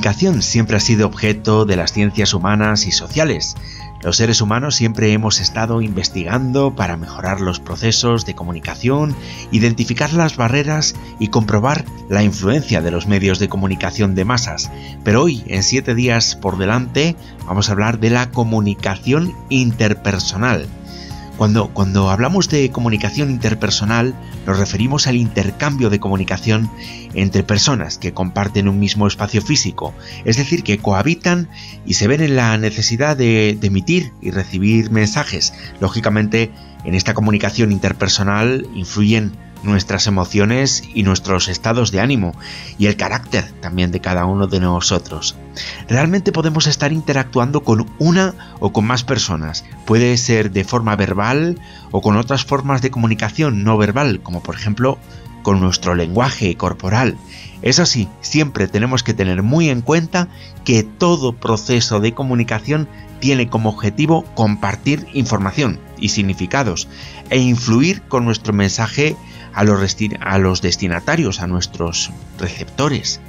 Comunicación 0.00 0.40
siempre 0.40 0.78
ha 0.78 0.80
sido 0.80 1.06
objeto 1.06 1.66
de 1.66 1.76
las 1.76 1.92
ciencias 1.92 2.32
humanas 2.32 2.86
y 2.86 2.90
sociales. 2.90 3.54
Los 4.02 4.16
seres 4.16 4.40
humanos 4.40 4.74
siempre 4.74 5.12
hemos 5.12 5.40
estado 5.40 5.82
investigando 5.82 6.74
para 6.74 6.96
mejorar 6.96 7.42
los 7.42 7.60
procesos 7.60 8.24
de 8.24 8.34
comunicación, 8.34 9.14
identificar 9.52 10.14
las 10.14 10.36
barreras 10.36 10.94
y 11.18 11.28
comprobar 11.28 11.84
la 12.08 12.22
influencia 12.22 12.80
de 12.80 12.90
los 12.90 13.06
medios 13.06 13.38
de 13.40 13.50
comunicación 13.50 14.14
de 14.14 14.24
masas. 14.24 14.70
Pero 15.04 15.20
hoy, 15.20 15.44
en 15.48 15.62
7 15.62 15.94
días 15.94 16.34
por 16.34 16.56
delante, 16.56 17.14
vamos 17.44 17.68
a 17.68 17.72
hablar 17.72 18.00
de 18.00 18.08
la 18.08 18.30
comunicación 18.30 19.34
interpersonal 19.50 20.66
cuando, 21.40 22.10
hablamos 22.10 22.50
de 22.50 22.70
comunicación 22.70 23.30
interpersonal, 23.30 24.14
nos 24.46 24.58
referimos 24.58 25.06
al 25.06 25.16
intercambio 25.16 25.88
de 25.88 25.98
comunicación 25.98 26.70
entre 27.14 27.42
personas 27.42 27.96
que 27.96 28.12
comparten 28.12 28.68
un 28.68 28.78
mismo 28.78 29.06
espacio 29.06 29.40
físico, 29.40 29.94
es 30.26 30.36
decir, 30.36 30.62
que 30.62 30.76
cohabitan 30.76 31.48
y 31.86 31.94
se 31.94 32.08
ven 32.08 32.20
en 32.20 32.36
la 32.36 32.58
necesidad 32.58 33.16
de 33.16 33.58
emitir 33.62 34.12
y 34.20 34.32
recibir 34.32 34.90
mensajes. 34.90 35.54
Lógicamente, 35.80 36.50
en 36.84 36.94
esta 36.94 37.14
comunicación 37.14 37.72
interpersonal 37.72 38.66
influyen 38.74 39.32
nuestras 39.62 40.06
emociones 40.06 40.82
y 40.94 41.02
nuestros 41.02 41.48
estados 41.48 41.90
de 41.90 42.00
ánimo 42.00 42.34
y 42.78 42.86
el 42.86 42.96
carácter 42.96 43.50
también 43.60 43.90
de 43.92 44.00
cada 44.00 44.24
uno 44.24 44.46
de 44.46 44.60
nosotros. 44.60 45.36
Realmente 45.88 46.32
podemos 46.32 46.66
estar 46.66 46.92
interactuando 46.92 47.62
con 47.62 47.90
una 47.98 48.34
o 48.60 48.72
con 48.72 48.86
más 48.86 49.04
personas. 49.04 49.64
Puede 49.86 50.16
ser 50.16 50.50
de 50.50 50.64
forma 50.64 50.96
verbal 50.96 51.58
o 51.90 52.00
con 52.00 52.16
otras 52.16 52.44
formas 52.44 52.82
de 52.82 52.90
comunicación 52.90 53.64
no 53.64 53.76
verbal, 53.76 54.20
como 54.22 54.42
por 54.42 54.54
ejemplo 54.54 54.98
con 55.42 55.60
nuestro 55.60 55.94
lenguaje 55.94 56.56
corporal. 56.56 57.16
Eso 57.62 57.84
sí, 57.84 58.08
siempre 58.20 58.68
tenemos 58.68 59.02
que 59.02 59.14
tener 59.14 59.42
muy 59.42 59.68
en 59.68 59.82
cuenta 59.82 60.28
que 60.64 60.82
todo 60.82 61.34
proceso 61.34 62.00
de 62.00 62.14
comunicación 62.14 62.88
tiene 63.20 63.48
como 63.48 63.68
objetivo 63.68 64.24
compartir 64.34 65.06
información 65.12 65.78
y 65.98 66.08
significados 66.08 66.88
e 67.28 67.38
influir 67.38 68.02
con 68.02 68.24
nuestro 68.24 68.54
mensaje 68.54 69.14
a 69.54 69.64
los, 69.64 70.62
destinatarios, 70.62 71.40
a 71.40 71.46
nuestros 71.46 72.10
receptores. 72.38 73.20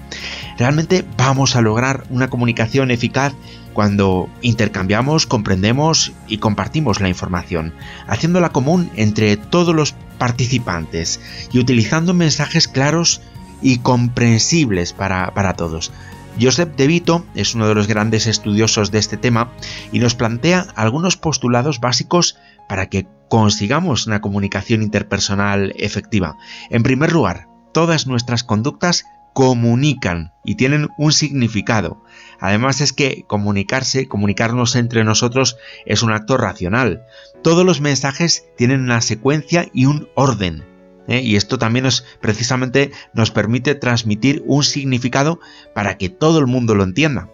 Realmente 0.58 1.06
vamos 1.18 1.56
a 1.56 1.62
lograr 1.62 2.04
una 2.10 2.30
comunicación 2.30 2.92
eficaz 2.92 3.34
cuando 3.74 4.30
intercambiamos, 4.42 5.26
comprendemos 5.26 6.12
y 6.28 6.38
compartimos 6.40 7.00
la 7.00 7.10
información, 7.10 7.74
haciéndola 8.08 8.50
común 8.50 8.92
entre 8.96 9.38
todos 9.38 9.74
los 9.74 9.94
participantes 10.18 11.20
y 11.52 11.60
utilizando 11.60 12.14
mensajes 12.14 12.68
claros 12.68 13.22
y 13.62 13.78
comprensibles 13.78 14.94
para, 14.94 15.34
para 15.34 15.54
todos. 15.54 15.92
Joseph 16.40 16.76
De 16.76 16.88
Vito 16.88 17.26
es 17.36 17.56
uno 17.56 17.68
de 17.68 17.76
los 17.76 17.88
grandes 17.88 18.28
estudiosos 18.28 18.92
de 18.92 19.00
este 19.00 19.18
tema 19.18 19.52
y 19.92 20.00
nos 20.00 20.16
plantea 20.16 20.68
algunos 20.76 21.18
postulados 21.18 21.80
básicos 21.80 22.38
para 22.70 22.88
que 22.88 23.08
consigamos 23.30 24.08
una 24.08 24.22
comunicación 24.22 24.82
interpersonal 24.82 25.74
efectiva. 25.78 26.38
En 26.70 26.84
primer 26.84 27.12
lugar, 27.12 27.48
todas 27.74 28.08
nuestras 28.08 28.44
conductas 28.44 29.06
comunican 29.34 30.34
y 30.44 30.56
tienen 30.56 30.90
un 30.98 31.12
significado. 31.14 32.04
Además 32.40 32.82
es 32.82 32.94
que 32.94 33.24
comunicarse, 33.28 34.08
comunicarnos 34.08 34.76
entre 34.76 35.04
nosotros 35.04 35.58
es 35.86 36.04
un 36.04 36.12
acto 36.12 36.38
racional. 36.38 37.04
Todos 37.42 37.66
los 37.66 37.82
mensajes 37.82 38.46
tienen 38.58 38.82
una 38.82 39.02
secuencia 39.02 39.68
y 39.74 39.86
un 39.86 40.10
orden. 40.16 40.71
¿Eh? 41.08 41.22
Y 41.22 41.36
esto 41.36 41.58
también 41.58 41.86
nos, 41.86 42.06
precisamente 42.20 42.92
nos 43.14 43.32
permite 43.32 43.76
transmitir 43.76 44.44
un 44.46 44.64
significado 44.64 45.40
para 45.74 45.98
que 45.98 46.10
todo 46.10 46.40
el 46.40 46.48
mundo 46.48 46.76
lo 46.76 46.84
entienda. 46.84 47.30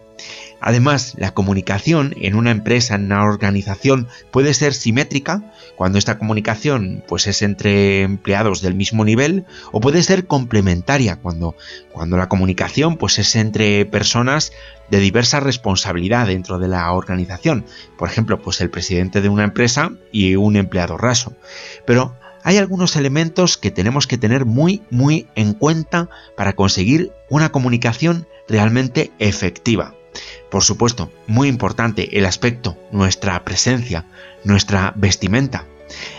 Además, 0.60 1.14
la 1.16 1.32
comunicación 1.32 2.14
en 2.20 2.34
una 2.34 2.50
empresa, 2.50 2.96
en 2.96 3.04
una 3.04 3.22
organización, 3.22 4.08
puede 4.32 4.54
ser 4.54 4.74
simétrica 4.74 5.52
cuando 5.76 5.98
esta 5.98 6.18
comunicación 6.18 7.04
pues, 7.06 7.28
es 7.28 7.42
entre 7.42 8.02
empleados 8.02 8.60
del 8.60 8.74
mismo 8.74 9.04
nivel 9.04 9.44
o 9.70 9.80
puede 9.80 10.02
ser 10.02 10.26
complementaria 10.26 11.16
cuando, 11.16 11.54
cuando 11.92 12.16
la 12.16 12.28
comunicación 12.28 12.96
pues, 12.96 13.20
es 13.20 13.36
entre 13.36 13.86
personas 13.86 14.52
de 14.90 14.98
diversa 14.98 15.38
responsabilidad 15.38 16.26
dentro 16.26 16.58
de 16.58 16.66
la 16.66 16.92
organización. 16.92 17.64
Por 17.96 18.08
ejemplo, 18.08 18.42
pues 18.42 18.60
el 18.60 18.70
presidente 18.70 19.20
de 19.20 19.28
una 19.28 19.44
empresa 19.44 19.92
y 20.10 20.34
un 20.34 20.56
empleado 20.56 20.96
raso. 20.96 21.34
Pero 21.86 22.16
hay 22.42 22.58
algunos 22.58 22.96
elementos 22.96 23.56
que 23.58 23.70
tenemos 23.70 24.06
que 24.06 24.18
tener 24.18 24.44
muy, 24.44 24.82
muy 24.90 25.26
en 25.34 25.54
cuenta 25.54 26.08
para 26.36 26.54
conseguir 26.54 27.12
una 27.28 27.50
comunicación 27.50 28.26
realmente 28.48 29.12
efectiva. 29.18 29.94
Por 30.50 30.62
supuesto, 30.62 31.10
muy 31.26 31.48
importante 31.48 32.18
el 32.18 32.24
aspecto, 32.24 32.76
nuestra 32.90 33.44
presencia, 33.44 34.06
nuestra 34.44 34.92
vestimenta. 34.96 35.66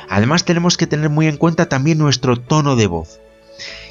Además 0.10 0.46
tenemos 0.46 0.78
que 0.78 0.88
tener 0.88 1.10
muy 1.10 1.28
en 1.28 1.38
cuenta 1.38 1.70
también 1.70 1.98
nuestro 1.98 2.38
tono 2.38 2.76
de 2.76 2.88
voz. 2.88 3.20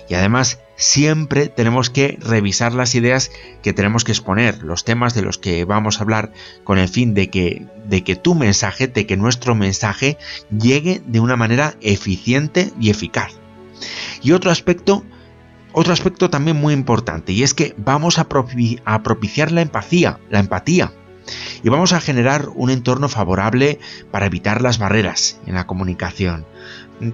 Y 0.09 0.15
además 0.15 0.59
siempre 0.77 1.49
tenemos 1.49 1.91
que 1.91 2.19
revisar 2.21 2.73
las 2.73 2.95
ideas 2.95 3.31
que 3.63 3.73
tenemos 3.73 4.05
que 4.05 4.13
exponer, 4.13 4.63
los 4.63 4.85
temas 4.85 5.15
de 5.15 5.23
los 5.23 5.39
que 5.39 5.65
vamos 5.65 5.99
a 5.99 6.03
hablar, 6.03 6.33
con 6.65 6.79
el 6.79 6.89
fin 6.89 7.15
de 7.15 7.29
que, 7.29 7.67
de 7.85 8.05
que 8.05 8.17
tu 8.17 8.35
mensaje, 8.35 8.87
de 8.89 9.07
que 9.07 9.17
nuestro 9.17 9.55
mensaje 9.55 10.17
llegue 10.51 11.03
de 11.07 11.21
una 11.21 11.37
manera 11.37 11.75
eficiente 11.81 12.73
y 12.81 12.91
eficaz. 12.91 13.33
Y 14.23 14.33
otro 14.33 14.51
aspecto 14.51 15.05
otro 15.73 15.93
aspecto 15.93 16.31
también 16.31 16.57
muy 16.57 16.75
importante 16.75 17.33
y 17.33 17.43
es 17.43 17.55
que 17.55 17.75
vamos 17.77 18.19
a, 18.19 18.29
propiciar 18.29 19.53
la 19.53 19.63
empatía, 19.63 20.19
la 20.31 20.41
empatía. 20.41 20.93
Y 21.63 21.69
vamos 21.69 21.93
a 21.93 22.01
generar 22.01 22.49
un 22.55 22.71
entorno 22.71 23.09
favorable 23.09 23.79
para 24.11 24.27
evitar 24.27 24.63
las 24.63 24.79
barreras 24.79 25.39
en 25.47 25.55
la 25.55 25.67
comunicación. 25.67 26.47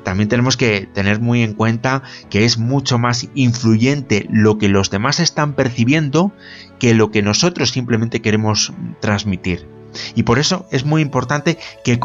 También 0.03 0.29
tenemos 0.29 0.57
que 0.57 0.88
tener 0.93 1.21
muy 1.21 1.43
en 1.43 1.55
cuenta 1.55 2.03
que 2.31 2.45
es 2.45 2.59
mucho 2.59 2.99
más 2.99 3.29
influyente 3.35 4.27
lo 4.31 4.59
que 4.59 4.69
los 4.69 4.90
demás 4.90 5.21
están 5.21 5.55
percibiendo 5.55 6.33
que 6.79 6.95
lo 6.95 7.11
que 7.11 7.23
nosotros 7.23 7.71
simplemente 7.71 8.23
queremos 8.23 8.73
transmitir. 9.01 9.69
Y 10.14 10.25
por 10.25 10.38
eso 10.38 10.67
es 10.71 10.85
muy 10.85 11.03
importante 11.03 11.59
que, 11.85 12.01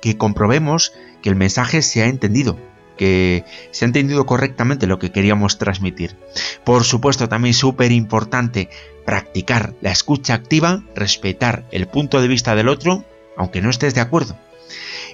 que 0.00 0.16
comprobemos 0.16 0.92
que 1.22 1.28
el 1.28 1.36
mensaje 1.36 1.82
se 1.82 2.02
ha 2.02 2.06
entendido, 2.06 2.58
que 2.96 3.44
se 3.70 3.84
ha 3.84 3.88
entendido 3.88 4.26
correctamente 4.26 4.86
lo 4.86 4.98
que 4.98 5.12
queríamos 5.12 5.58
transmitir. 5.58 6.16
Por 6.64 6.84
supuesto, 6.84 7.28
también 7.28 7.54
súper 7.54 7.92
importante 7.92 8.68
practicar 9.04 9.74
la 9.80 9.90
escucha 9.90 10.34
activa, 10.34 10.82
respetar 10.94 11.64
el 11.70 11.86
punto 11.86 12.20
de 12.20 12.28
vista 12.28 12.54
del 12.54 12.68
otro, 12.68 13.04
aunque 13.36 13.62
no 13.62 13.70
estés 13.70 13.94
de 13.94 14.00
acuerdo. 14.00 14.36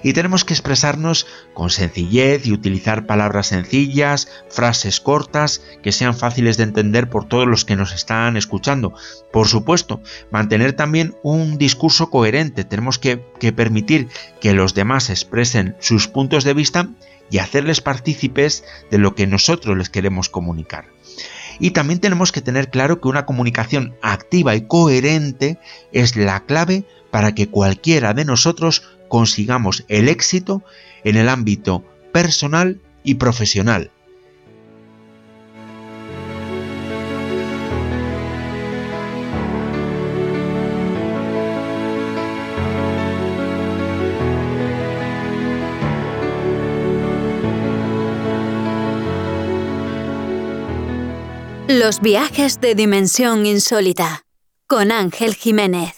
Y 0.07 0.13
tenemos 0.13 0.45
que 0.45 0.53
expresarnos 0.53 1.27
con 1.53 1.69
sencillez 1.69 2.47
y 2.47 2.53
utilizar 2.53 3.05
palabras 3.05 3.47
sencillas, 3.47 4.29
frases 4.47 5.01
cortas, 5.01 5.61
que 5.83 5.91
sean 5.91 6.15
fáciles 6.15 6.55
de 6.55 6.63
entender 6.63 7.09
por 7.09 7.25
todos 7.25 7.45
los 7.45 7.65
que 7.65 7.75
nos 7.75 7.91
están 7.91 8.37
escuchando. 8.37 8.93
Por 9.33 9.49
supuesto, 9.49 9.99
mantener 10.31 10.71
también 10.71 11.13
un 11.23 11.57
discurso 11.57 12.09
coherente. 12.09 12.63
Tenemos 12.63 12.99
que, 12.99 13.17
permitir 13.53 14.07
que 14.39 14.53
los 14.53 14.73
demás 14.73 15.09
expresen 15.09 15.75
sus 15.81 16.07
puntos 16.07 16.45
de 16.45 16.53
vista 16.53 16.87
y 17.29 17.39
hacerles 17.39 17.81
partícipes 17.81 18.63
de 18.89 18.99
lo 18.99 19.13
que 19.13 19.27
nosotros 19.27 19.77
les 19.77 19.89
queremos 19.89 20.29
comunicar. 20.29 20.85
Y 21.59 21.71
también 21.71 21.99
tenemos 21.99 22.31
que 22.31 22.41
tener 22.41 22.69
claro 22.69 23.01
que 23.01 23.09
una 23.09 23.25
comunicación 23.25 23.97
activa 24.01 24.55
y 24.55 24.67
coherente 24.67 25.59
es 25.91 26.15
la 26.15 26.45
clave 26.45 26.85
para 27.11 27.33
que 27.33 27.49
cualquiera 27.49 28.13
de 28.13 28.25
nosotros 28.25 28.83
consigamos 29.07 29.85
el 29.87 30.09
éxito 30.09 30.63
en 31.03 31.15
el 31.15 31.29
ámbito 31.29 31.83
personal 32.11 32.81
y 33.03 33.15
profesional, 33.15 33.91
Los 51.79 51.99
viajes 51.99 52.59
de 52.59 52.75
dimensión 52.75 53.45
insólita 53.45 54.23
con 54.67 54.91
Ángel 54.91 55.35
Jiménez. 55.35 55.96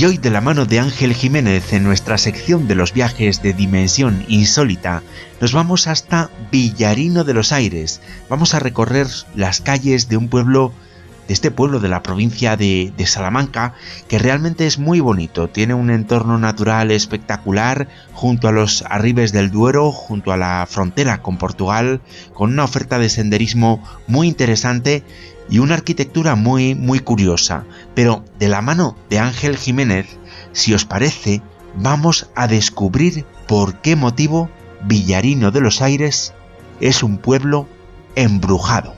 Y 0.00 0.06
hoy 0.06 0.16
de 0.16 0.30
la 0.30 0.40
mano 0.40 0.64
de 0.64 0.80
Ángel 0.80 1.12
Jiménez 1.12 1.74
en 1.74 1.84
nuestra 1.84 2.16
sección 2.16 2.66
de 2.66 2.74
los 2.74 2.94
viajes 2.94 3.42
de 3.42 3.52
dimensión 3.52 4.24
insólita, 4.28 5.02
nos 5.42 5.52
vamos 5.52 5.88
hasta 5.88 6.30
Villarino 6.50 7.22
de 7.22 7.34
los 7.34 7.52
Aires. 7.52 8.00
Vamos 8.30 8.54
a 8.54 8.60
recorrer 8.60 9.08
las 9.34 9.60
calles 9.60 10.08
de 10.08 10.16
un 10.16 10.30
pueblo 10.30 10.72
de 11.30 11.34
este 11.34 11.52
pueblo 11.52 11.78
de 11.78 11.88
la 11.88 12.02
provincia 12.02 12.56
de, 12.56 12.92
Salamanca, 13.06 13.74
que 14.08 14.18
realmente 14.18 14.66
es 14.66 14.80
muy 14.80 14.98
bonito, 14.98 15.48
tiene 15.48 15.74
un 15.74 15.90
entorno 15.90 16.38
natural 16.38 16.90
espectacular 16.90 17.86
junto 18.12 18.48
a 18.48 18.52
los 18.52 18.82
arribes 18.90 19.30
del 19.30 19.52
Duero, 19.52 19.92
junto 19.92 20.32
a 20.32 20.36
la 20.36 20.66
frontera 20.68 21.22
con 21.22 21.38
Portugal, 21.38 22.00
con 22.34 22.50
una 22.50 22.64
oferta 22.64 22.98
de 22.98 23.08
senderismo 23.08 23.80
muy 24.08 24.26
interesante 24.26 25.04
y 25.48 25.60
una 25.60 25.74
arquitectura 25.74 26.34
muy 26.34 26.74
muy 26.74 26.98
curiosa. 26.98 27.62
Pero 27.94 28.24
de 28.40 28.48
la 28.48 28.60
mano 28.60 28.96
de 29.08 29.20
Ángel 29.20 29.56
Jiménez, 29.56 30.08
si 30.50 30.74
os 30.74 30.84
parece, 30.84 31.42
vamos 31.76 32.28
a 32.34 32.48
descubrir 32.48 33.24
por 33.46 33.76
qué 33.76 33.94
motivo 33.94 34.50
Villarino 34.82 35.52
de 35.52 35.60
los 35.60 35.80
Aires 35.80 36.34
es 36.80 37.04
un 37.04 37.18
pueblo 37.18 37.68
embrujado. 38.16 38.96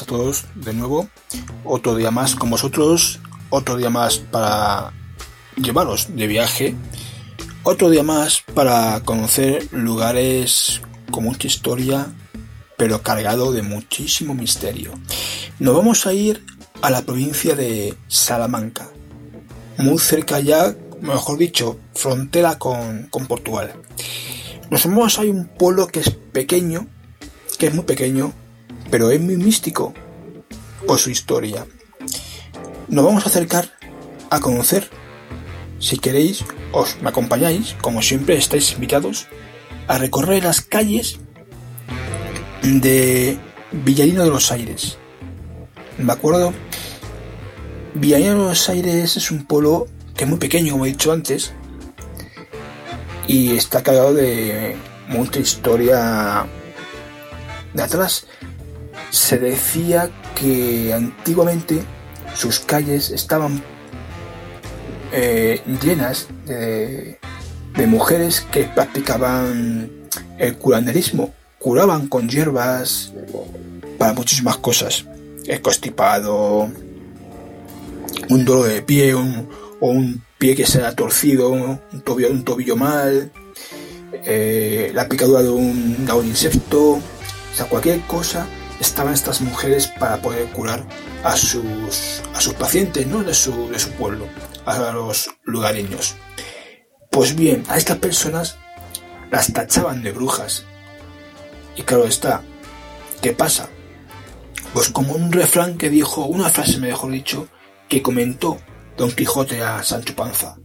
A 0.00 0.06
todos 0.06 0.46
de 0.54 0.72
nuevo. 0.72 1.08
Otro 1.64 1.94
día 1.94 2.10
más 2.10 2.34
con 2.34 2.48
vosotros, 2.48 3.20
otro 3.50 3.76
día 3.76 3.90
más 3.90 4.16
para 4.16 4.92
llevaros 5.56 6.16
de 6.16 6.26
viaje, 6.26 6.74
otro 7.62 7.90
día 7.90 8.02
más 8.02 8.42
para 8.54 9.00
conocer 9.00 9.68
lugares 9.72 10.80
con 11.10 11.24
mucha 11.24 11.46
historia, 11.46 12.06
pero 12.78 13.02
cargado 13.02 13.52
de 13.52 13.60
muchísimo 13.60 14.34
misterio. 14.34 14.92
Nos 15.58 15.76
vamos 15.76 16.06
a 16.06 16.14
ir 16.14 16.42
a 16.80 16.90
la 16.90 17.02
provincia 17.02 17.54
de 17.54 17.94
Salamanca, 18.08 18.88
muy 19.76 19.98
cerca 19.98 20.40
ya, 20.40 20.74
mejor 21.02 21.36
dicho, 21.36 21.78
frontera 21.94 22.58
con, 22.58 23.08
con 23.10 23.26
Portugal. 23.26 23.74
Nos 24.70 24.86
vamos 24.86 25.18
a 25.18 25.22
un 25.22 25.48
pueblo 25.48 25.86
que 25.88 26.00
es 26.00 26.10
pequeño, 26.10 26.86
que 27.58 27.66
es 27.66 27.74
muy 27.74 27.84
pequeño, 27.84 28.32
pero 28.92 29.10
es 29.10 29.18
muy 29.22 29.38
místico 29.38 29.94
por 30.86 30.98
su 30.98 31.08
historia. 31.08 31.66
Nos 32.88 33.02
vamos 33.02 33.24
a 33.24 33.30
acercar 33.30 33.70
a 34.28 34.38
conocer. 34.38 34.90
Si 35.78 35.96
queréis, 35.96 36.44
os 36.72 37.00
me 37.00 37.08
acompañáis, 37.08 37.74
como 37.80 38.02
siempre 38.02 38.36
estáis 38.36 38.70
invitados, 38.72 39.28
a 39.88 39.96
recorrer 39.96 40.44
las 40.44 40.60
calles 40.60 41.20
de 42.62 43.38
Villarino 43.72 44.24
de 44.24 44.30
los 44.30 44.52
Aires. 44.52 44.98
¿De 45.96 46.12
acuerdo? 46.12 46.52
Villarino 47.94 48.42
de 48.42 48.48
los 48.50 48.68
Aires 48.68 49.16
es 49.16 49.30
un 49.30 49.46
pueblo 49.46 49.88
que 50.14 50.24
es 50.24 50.30
muy 50.30 50.38
pequeño, 50.38 50.72
como 50.72 50.84
he 50.84 50.90
dicho 50.90 51.12
antes, 51.12 51.54
y 53.26 53.56
está 53.56 53.82
cargado 53.82 54.12
de 54.12 54.76
mucha 55.08 55.40
historia 55.40 56.44
de 57.72 57.82
atrás. 57.82 58.26
Se 59.12 59.38
decía 59.38 60.10
que 60.34 60.94
antiguamente 60.94 61.84
sus 62.34 62.60
calles 62.60 63.10
estaban 63.10 63.62
eh, 65.12 65.60
llenas 65.82 66.28
de, 66.46 67.18
mujeres 67.86 68.40
que 68.40 68.64
practicaban 68.64 69.90
el 70.38 70.56
curanderismo, 70.56 71.34
curaban 71.58 72.08
con 72.08 72.26
hierbas 72.26 73.12
para 73.98 74.14
muchísimas 74.14 74.56
cosas, 74.56 75.04
el 75.46 75.60
constipado, 75.60 76.70
un 78.30 78.44
dolor 78.46 78.68
de 78.68 78.80
pie, 78.80 79.12
o 79.12 79.20
un 79.80 80.24
pie 80.38 80.56
que 80.56 80.64
se 80.64 80.82
ha 80.82 80.96
torcido, 80.96 81.50
un 81.50 82.00
tobillo, 82.02 82.30
un 82.30 82.44
tobillo 82.44 82.76
mal, 82.76 83.30
eh, 84.24 84.90
la 84.94 85.06
picadura 85.06 85.42
de 85.42 85.50
un, 85.50 86.06
de 86.06 86.12
un 86.12 86.26
insecto, 86.26 86.92
o 86.92 87.00
sea, 87.54 87.66
cualquier 87.66 88.00
cosa 88.06 88.46
estaban 88.82 89.14
estas 89.14 89.40
mujeres 89.40 89.86
para 89.86 90.20
poder 90.20 90.48
curar 90.48 90.84
a 91.22 91.36
sus, 91.36 92.20
a 92.34 92.40
sus 92.40 92.54
pacientes 92.54 93.06
¿no? 93.06 93.22
de, 93.22 93.32
su, 93.32 93.68
de 93.70 93.78
su 93.78 93.90
pueblo, 93.92 94.26
a 94.66 94.92
los 94.92 95.30
lugareños. 95.44 96.16
Pues 97.10 97.36
bien, 97.36 97.64
a 97.68 97.76
estas 97.78 97.98
personas 97.98 98.56
las 99.30 99.52
tachaban 99.52 100.02
de 100.02 100.10
brujas. 100.10 100.64
Y 101.76 101.82
claro 101.82 102.04
está, 102.04 102.42
¿qué 103.22 103.32
pasa? 103.32 103.68
Pues 104.74 104.88
como 104.88 105.14
un 105.14 105.32
refrán 105.32 105.78
que 105.78 105.88
dijo, 105.88 106.24
una 106.26 106.48
frase 106.48 106.78
mejor 106.78 107.12
dicho, 107.12 107.48
que 107.88 108.02
comentó 108.02 108.58
Don 108.96 109.12
Quijote 109.12 109.62
a 109.62 109.82
Sancho 109.84 110.16
Panza. 110.16 110.56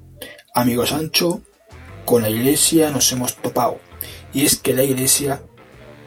Amigo 0.56 0.86
Sancho, 0.86 1.42
con 2.06 2.24
la 2.24 2.30
iglesia 2.30 2.90
nos 2.90 3.12
hemos 3.12 3.36
topado. 3.36 3.80
Y 4.34 4.46
es 4.46 4.58
que 4.58 4.74
la 4.74 4.84
iglesia 4.84 5.44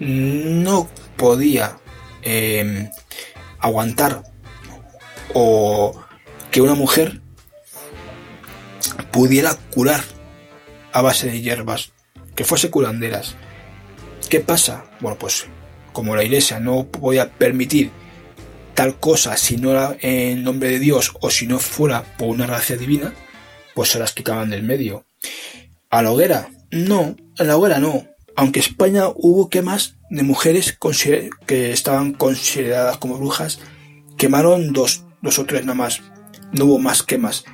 no 0.00 0.88
podía 1.16 1.78
Em, 2.22 2.90
aguantar 3.58 4.22
o 5.34 5.92
que 6.50 6.60
una 6.60 6.74
mujer 6.74 7.20
pudiera 9.10 9.54
curar 9.74 10.02
a 10.92 11.02
base 11.02 11.30
de 11.30 11.40
hierbas, 11.40 11.92
que 12.34 12.44
fuese 12.44 12.70
curanderas. 12.70 13.36
¿Qué 14.28 14.40
pasa? 14.40 14.84
Bueno, 15.00 15.18
pues 15.18 15.46
como 15.92 16.16
la 16.16 16.24
iglesia 16.24 16.60
no 16.60 16.86
podía 16.86 17.30
permitir 17.30 17.90
tal 18.74 18.98
cosa 18.98 19.36
si 19.36 19.56
no 19.56 19.72
era 19.72 19.96
en 20.00 20.42
nombre 20.42 20.70
de 20.70 20.78
Dios 20.78 21.12
o 21.20 21.30
si 21.30 21.46
no 21.46 21.58
fuera 21.58 22.16
por 22.16 22.28
una 22.28 22.46
gracia 22.46 22.76
divina, 22.76 23.12
pues 23.74 23.90
se 23.90 23.98
las 23.98 24.12
quitaban 24.12 24.50
del 24.50 24.62
medio. 24.62 25.06
¿A 25.90 26.02
la 26.02 26.12
hoguera? 26.12 26.48
No, 26.70 27.16
a 27.38 27.44
la 27.44 27.56
hoguera 27.56 27.78
no. 27.78 28.06
Aunque 28.40 28.60
España 28.60 29.04
hubo 29.16 29.50
quemas 29.50 29.98
de 30.08 30.22
mujeres 30.22 30.74
que 31.46 31.72
estaban 31.72 32.14
consideradas 32.14 32.96
como 32.96 33.18
brujas, 33.18 33.60
quemaron 34.16 34.72
dos, 34.72 35.04
dos 35.20 35.38
o 35.38 35.44
tres 35.44 35.66
nada 35.66 35.74
más. 35.74 36.00
No 36.50 36.64
hubo 36.64 36.78
más 36.78 37.02
quemas. 37.02 37.44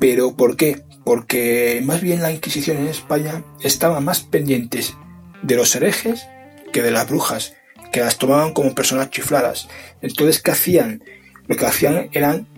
¿Pero 0.00 0.34
por 0.36 0.56
qué? 0.56 0.82
Porque 1.04 1.80
más 1.84 2.00
bien 2.00 2.22
la 2.22 2.32
Inquisición 2.32 2.78
en 2.78 2.88
España 2.88 3.44
estaba 3.62 4.00
más 4.00 4.18
pendientes 4.18 4.96
de 5.44 5.54
los 5.54 5.76
herejes 5.76 6.26
que 6.72 6.82
de 6.82 6.90
las 6.90 7.08
brujas, 7.08 7.54
que 7.92 8.00
las 8.00 8.18
tomaban 8.18 8.52
como 8.52 8.74
personas 8.74 9.10
chifladas. 9.10 9.68
Entonces, 10.02 10.42
¿qué 10.42 10.50
hacían? 10.50 11.04
Lo 11.46 11.54
que 11.54 11.66
hacían 11.66 12.08
eran 12.10 12.48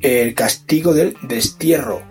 el 0.00 0.32
castigo 0.36 0.94
del 0.94 1.16
destierro. 1.22 2.02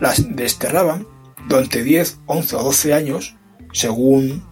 Las 0.00 0.36
desterraban 0.36 1.08
durante 1.48 1.82
10, 1.82 2.20
11 2.26 2.54
o 2.54 2.62
12 2.62 2.94
años, 2.94 3.34
según 3.72 4.48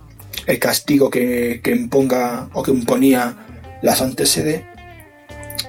el 0.47 0.59
castigo 0.59 1.11
que, 1.11 1.61
imponga 1.65 2.49
o 2.53 2.63
que 2.63 2.71
imponía 2.71 3.79
la 3.83 3.95
Santa 3.95 4.27
Sede 4.27 4.67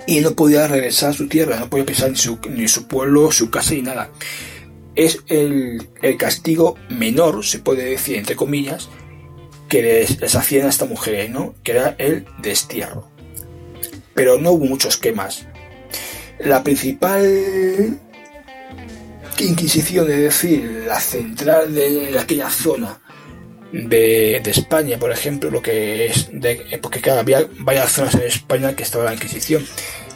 y 0.08 0.22
no 0.22 0.32
podía 0.32 0.68
regresar 0.68 1.12
a 1.12 1.14
su 1.14 1.28
tierra, 1.28 1.60
no 1.60 1.70
podía 1.70 1.86
pisar 1.86 2.10
ni 2.10 2.18
su, 2.18 2.40
ni 2.50 2.68
su 2.68 2.88
pueblo, 2.88 3.32
su 3.32 3.50
casa 3.50 3.76
y 3.76 3.82
nada. 3.82 4.10
Es 4.96 5.20
el, 5.28 5.90
castigo 6.18 6.76
menor, 6.90 7.46
se 7.46 7.60
puede 7.60 7.86
decir 7.86 8.18
entre 8.18 8.36
comillas, 8.36 8.90
que 9.68 9.82
les, 9.82 10.36
hacían 10.36 10.66
a 10.66 10.70
esta 10.70 10.86
mujer, 10.86 11.30
¿no? 11.30 11.56
que 11.64 11.74
era 11.74 11.96
el 12.00 12.26
destierro. 12.42 13.10
Pero 14.16 14.40
no 14.40 14.52
hubo 14.52 14.66
muchos 14.66 14.98
quemas. 14.98 15.46
La 16.40 16.64
principal 16.64 18.00
Inquisición, 19.40 20.12
es 20.12 20.18
decir, 20.18 20.84
la 20.86 21.00
central 21.00 21.74
de 21.74 22.18
aquella 22.20 22.50
zona, 22.50 23.00
de, 23.72 24.38
España, 24.38 24.98
por 24.98 25.12
ejemplo, 25.12 25.50
lo 25.50 25.62
que 25.62 26.08
es 26.08 26.30
de, 26.32 26.80
porque 26.82 27.02
claro, 27.02 27.20
había 27.20 27.48
varias 27.60 27.92
zonas 27.92 28.16
en 28.16 28.24
España 28.24 28.76
que 28.76 28.84
estaba 28.84 29.06
la 29.06 29.14
Inquisición, 29.14 29.66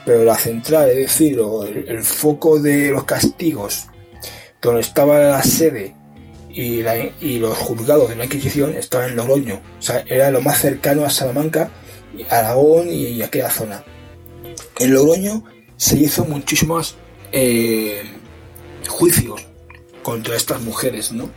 pero 0.06 0.24
la 0.24 0.36
central, 0.36 0.90
es 0.90 0.98
decir, 0.98 1.40
el, 1.88 2.04
foco 2.04 2.60
de 2.60 2.90
los 2.92 3.04
castigos, 3.04 3.88
donde 4.62 4.82
estaba 4.82 5.20
la 5.20 5.44
sede 5.44 5.96
y, 6.50 6.82
y, 7.22 7.40
los 7.40 7.58
juzgados 7.58 8.10
de 8.10 8.16
la 8.16 8.26
Inquisición 8.26 8.76
estaban 8.76 9.10
en 9.10 9.16
Logroño, 9.16 9.62
o 9.80 9.82
sea, 9.82 10.04
era 10.08 10.32
lo 10.32 10.42
más 10.42 10.60
cercano 10.60 11.06
a 11.06 11.10
Salamanca, 11.10 11.70
Aragón 12.30 12.90
y, 12.90 13.22
aquella 13.22 13.50
zona. 13.50 13.84
En 14.80 14.94
Logroño 14.94 15.44
se 15.78 15.98
hizo 15.98 16.26
muchísimos 16.26 16.96
eh, 17.32 18.04
juicios 18.88 19.46
contra 20.04 20.36
estas 20.36 20.62
mujeres, 20.62 21.12
¿no? 21.12 21.30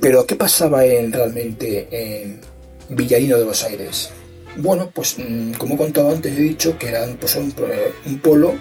Pero 0.00 0.26
¿qué 0.26 0.36
pasaba 0.36 0.84
en, 0.84 1.12
realmente 1.12 1.88
en 1.90 2.40
Villarino 2.88 3.38
de 3.38 3.44
los 3.44 3.64
Aires? 3.64 4.10
Bueno, 4.56 4.90
pues 4.94 5.16
mm, 5.18 5.52
como 5.54 5.74
he 5.74 5.78
contado 5.78 6.10
antes, 6.10 6.32
he 6.36 6.40
dicho 6.40 6.78
que 6.78 6.88
eran 6.88 7.16
pues, 7.16 7.36
un, 7.36 7.54
eh, 7.58 7.92
un 8.06 8.18
pueblo 8.20 8.54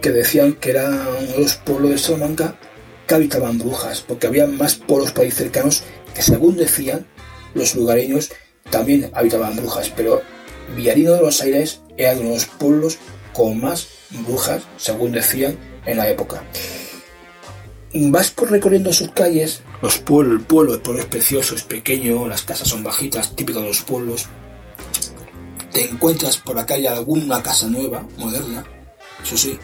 que 0.00 0.10
decían 0.10 0.54
que 0.54 0.70
era 0.70 0.88
uno 0.88 1.32
de 1.32 1.38
los 1.38 1.56
pueblos 1.56 1.90
de 1.90 1.98
Salamanca 1.98 2.56
que 3.06 3.14
habitaban 3.14 3.58
brujas, 3.58 4.04
porque 4.06 4.26
había 4.26 4.46
más 4.46 4.76
pueblos 4.76 5.12
por 5.12 5.24
ahí 5.24 5.30
cercanos 5.30 5.82
que 6.14 6.22
según 6.22 6.56
decían 6.56 7.06
los 7.54 7.74
lugareños 7.74 8.30
también 8.70 9.10
habitaban 9.14 9.56
brujas, 9.56 9.90
pero 9.94 10.22
Villarino 10.76 11.14
de 11.14 11.22
los 11.22 11.40
Aires 11.40 11.80
era 11.96 12.12
uno 12.12 12.28
de 12.28 12.34
los 12.34 12.46
pueblos 12.46 12.98
con 13.32 13.60
más 13.60 13.88
brujas, 14.10 14.62
según 14.76 15.12
decían 15.12 15.56
en 15.86 15.96
la 15.96 16.08
época. 16.08 16.42
Vas 17.92 18.34
recorriendo 18.36 18.92
sus 18.92 19.10
calles, 19.10 19.62
los 19.82 19.98
pueblos, 19.98 20.40
el 20.40 20.46
pueblo, 20.46 20.74
el 20.74 20.80
pueblo 20.80 21.02
es 21.02 21.08
precioso, 21.08 21.56
es 21.56 21.64
pequeño, 21.64 22.28
las 22.28 22.42
casas 22.42 22.68
son 22.68 22.84
bajitas, 22.84 23.34
típico 23.34 23.60
de 23.60 23.66
los 23.66 23.82
pueblos. 23.82 24.26
Te 25.72 25.88
encuentras 25.88 26.36
por 26.36 26.54
la 26.54 26.66
calle 26.66 26.88
alguna 26.88 27.42
casa 27.42 27.66
nueva, 27.68 28.06
moderna, 28.16 28.64
eso 29.22 29.36
sí. 29.36 29.58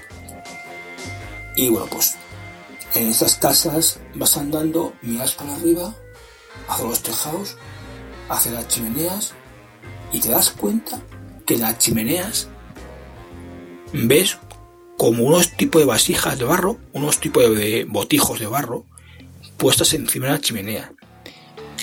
Y 1.55 1.69
bueno, 1.69 1.87
pues 1.87 2.17
en 2.95 3.09
estas 3.09 3.37
casas 3.37 4.01
vas 4.15 4.37
andando, 4.37 4.93
miras 5.03 5.33
para 5.35 5.55
arriba, 5.55 5.95
hacia 6.69 6.85
los 6.85 7.03
tejados, 7.03 7.57
hacia 8.29 8.53
las 8.53 8.67
chimeneas 8.69 9.35
y 10.13 10.21
te 10.21 10.31
das 10.31 10.51
cuenta 10.51 11.01
que 11.45 11.59
las 11.59 11.79
chimeneas 11.79 12.49
ves 13.93 14.39
como 14.97 15.25
unos 15.25 15.53
tipos 15.53 15.81
de 15.81 15.87
vasijas 15.87 16.39
de 16.39 16.45
barro, 16.45 16.79
unos 16.93 17.19
tipos 17.19 17.57
de 17.57 17.85
botijos 17.85 18.41
de 18.41 18.47
barro 18.47 18.85
puestas 19.57 19.95
encima 19.95 20.27
de 20.27 20.33
la 20.33 20.41
chimenea. 20.41 20.93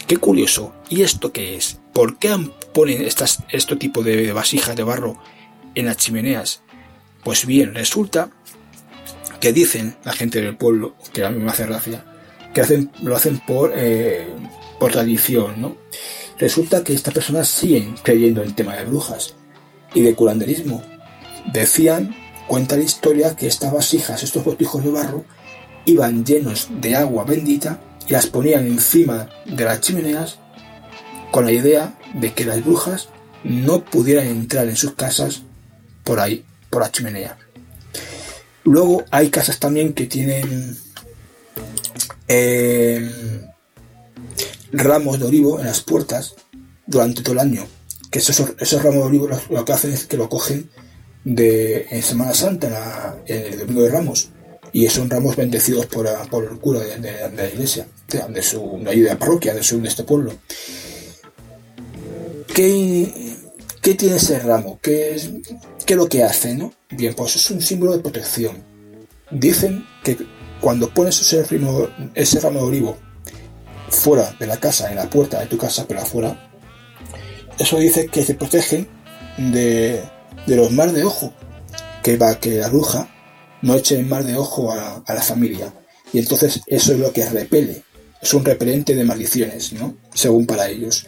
Qué 0.08 0.17
curioso. 0.17 0.73
¿Y 0.89 1.02
esto 1.02 1.32
qué 1.32 1.56
es? 1.56 1.80
¿Por 1.93 2.17
qué 2.17 2.36
ponen 2.73 3.04
estas, 3.04 3.43
este 3.49 3.76
tipo 3.76 4.04
de 4.04 4.32
vasijas 4.34 4.76
de 4.76 4.84
barro 4.84 5.17
en 5.76 5.86
las 5.86 5.97
chimeneas? 5.97 6.62
Pues 7.23 7.45
bien, 7.45 7.73
resulta 7.73 8.30
que 9.39 9.54
dicen 9.54 9.95
la 10.04 10.13
gente 10.13 10.41
del 10.41 10.58
pueblo, 10.58 10.95
que 11.13 11.23
a 11.23 11.30
mí 11.30 11.39
me 11.39 11.52
hace 11.52 11.65
gracia, 11.65 12.06
que 12.54 12.62
hacen, 12.62 12.91
lo 13.02 13.15
hacen 13.15 13.39
por, 13.39 13.73
eh, 13.76 14.28
por 14.80 14.91
tradición, 14.91 15.62
¿no? 15.62 15.78
Resulta 16.38 16.84
que 16.84 16.93
estas 16.93 17.13
personas 17.13 17.47
siguen 17.47 17.95
creyendo 18.04 18.43
en 18.43 18.56
tema 18.56 18.76
de 18.76 18.86
brujas 18.86 19.36
y 19.93 20.02
de 20.02 20.15
curanderismo. 20.15 20.84
Decían, 21.52 22.15
cuenta 22.47 22.77
la 22.77 22.84
historia, 22.84 23.36
que 23.36 23.47
estas 23.47 23.71
vasijas, 23.71 24.23
estos 24.23 24.43
botijos 24.43 24.84
de 24.84 24.91
barro, 24.91 25.25
iban 25.86 26.25
llenos 26.25 26.69
de 26.82 26.95
agua 26.95 27.23
bendita 27.23 27.79
y 28.08 28.13
las 28.13 28.27
ponían 28.27 28.67
encima 28.67 29.29
de 29.45 29.65
las 29.65 29.82
chimeneas 29.82 30.39
con 31.32 31.45
la 31.45 31.51
idea 31.51 31.97
de 32.13 32.34
que 32.34 32.45
las 32.45 32.63
brujas 32.63 33.10
no 33.43 33.84
pudieran 33.84 34.27
entrar 34.27 34.67
en 34.67 34.75
sus 34.75 34.93
casas 34.93 35.41
por 36.03 36.19
ahí, 36.19 36.45
por 36.69 36.82
la 36.82 36.91
chimenea. 36.91 37.38
Luego 38.63 39.03
hay 39.12 39.29
casas 39.29 39.60
también 39.60 39.93
que 39.93 40.06
tienen 40.06 40.77
eh, 42.27 43.10
ramos 44.71 45.19
de 45.19 45.25
olivo 45.25 45.60
en 45.60 45.65
las 45.65 45.82
puertas 45.82 46.36
durante 46.86 47.21
todo 47.21 47.34
el 47.34 47.39
año. 47.39 47.65
Que 48.10 48.19
esos, 48.19 48.53
esos 48.60 48.84
ramos 48.84 48.99
de 48.99 49.03
olivo 49.03 49.29
lo, 49.49 49.65
que 49.65 49.73
hacen 49.73 49.91
es 49.91 50.06
que 50.06 50.17
lo 50.17 50.29
cogen 50.29 50.69
de, 51.23 51.88
en 51.89 52.01
Semana 52.01 52.33
Santa, 52.33 53.17
en 53.25 53.53
el 53.53 53.59
Domingo 53.59 53.83
de 53.83 53.89
Ramos. 53.89 54.29
Y 54.71 54.88
son 54.89 55.09
ramos 55.09 55.36
bendecidos 55.36 55.86
por, 55.86 56.07
por 56.29 56.45
el 56.45 56.59
cura 56.59 56.79
de, 56.79 57.31
la 57.36 57.47
iglesia, 57.47 57.88
de, 58.07 58.41
su 58.41 58.79
de 58.83 58.95
la 58.95 59.19
parroquia, 59.19 59.53
de, 59.53 59.63
su, 59.63 59.79
de 59.79 59.88
este 59.88 60.03
pueblo. 60.03 60.33
¿Qué, 62.47 63.36
¿Qué 63.81 63.93
tiene 63.93 64.15
ese 64.15 64.39
ramo? 64.39 64.79
¿Qué 64.81 65.13
es, 65.13 65.29
¿Qué 65.86 65.95
lo 65.95 66.07
que 66.07 66.23
hace? 66.23 66.55
¿no? 66.55 66.73
Bien, 66.89 67.13
pues 67.13 67.36
es 67.36 67.51
un 67.51 67.62
símbolo 67.62 67.93
de 67.93 67.99
protección. 67.99 68.63
Dicen 69.29 69.86
que 70.03 70.17
cuando 70.59 70.89
pones 70.89 71.21
ese 71.21 71.45
ese 72.15 72.39
ramo 72.39 72.59
de 72.59 72.65
olivo 72.65 72.97
fuera 73.89 74.36
de 74.39 74.47
la 74.47 74.57
casa, 74.57 74.89
en 74.89 74.95
la 74.95 75.09
puerta 75.09 75.39
de 75.39 75.45
tu 75.47 75.57
casa, 75.57 75.86
pero 75.88 76.01
afuera, 76.01 76.49
eso 77.59 77.77
dice 77.77 78.07
que 78.07 78.23
se 78.23 78.33
protegen 78.33 78.88
de, 79.38 80.03
de 80.46 80.56
los 80.56 80.72
mar 80.72 80.91
de 80.91 81.04
ojo, 81.04 81.34
que 82.04 82.17
va 82.17 82.39
que 82.39 82.56
la 82.56 82.69
bruja 82.69 83.10
no 83.62 83.76
eche 83.76 83.98
el 83.98 84.06
mar 84.06 84.24
de 84.24 84.36
ojo 84.36 84.72
a, 84.72 85.04
la 85.08 85.22
familia. 85.22 85.74
Y 86.12 86.19
entonces 86.19 86.62
eso 86.67 86.93
es 86.93 87.00
lo 87.00 87.12
que 87.12 87.28
repele, 87.30 87.84
es 88.22 88.34
un 88.34 88.46
repelente 88.46 88.96
de 88.96 89.04
maldiciones, 89.04 89.74
¿no? 89.74 89.96
Según 90.13 90.46
para 90.46 90.69
ellos. 90.69 91.08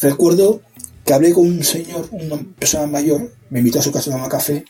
Recuerdo 0.00 0.62
que 1.04 1.14
hablé 1.14 1.32
con 1.32 1.46
un 1.46 1.62
señor, 1.62 2.08
una 2.10 2.38
persona 2.58 2.86
mayor, 2.86 3.32
me 3.50 3.60
invitó 3.60 3.80
a 3.80 3.82
su 3.82 3.92
casa 3.92 4.10
a 4.10 4.14
tomar 4.14 4.30
café 4.30 4.64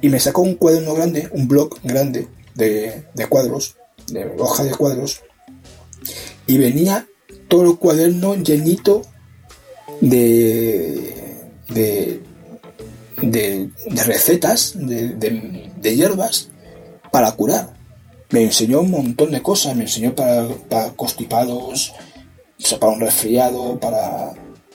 y 0.00 0.08
me 0.08 0.20
sacó 0.20 0.42
un 0.42 0.54
cuaderno 0.54 0.94
grande, 0.94 1.28
un 1.32 1.48
blog 1.48 1.78
grande 1.82 2.28
de, 2.54 3.04
de 3.14 3.26
cuadros, 3.26 3.76
de 4.08 4.24
hoja 4.38 4.64
de 4.64 4.74
cuadros, 4.74 5.22
y 6.46 6.58
venía 6.58 7.06
todo 7.48 7.70
el 7.70 7.78
cuaderno 7.78 8.34
llenito 8.36 9.02
de, 10.00 11.14
de, 11.68 12.22
de, 13.22 13.70
recetas, 14.06 14.74
de, 14.76 15.96
hierbas 15.96 16.48
para 17.10 17.32
curar. 17.32 17.74
Me 18.30 18.42
enseñó 18.42 18.80
un 18.80 18.90
montón 18.90 19.30
de 19.30 19.42
cosas, 19.42 19.76
me 19.76 19.84
enseñó 19.84 20.14
para, 20.14 20.48
para 20.68 20.90
constipados, 20.90 21.94
para 22.80 22.92
un 22.92 23.00
resfriado, 23.00 23.78
para, 23.78 24.32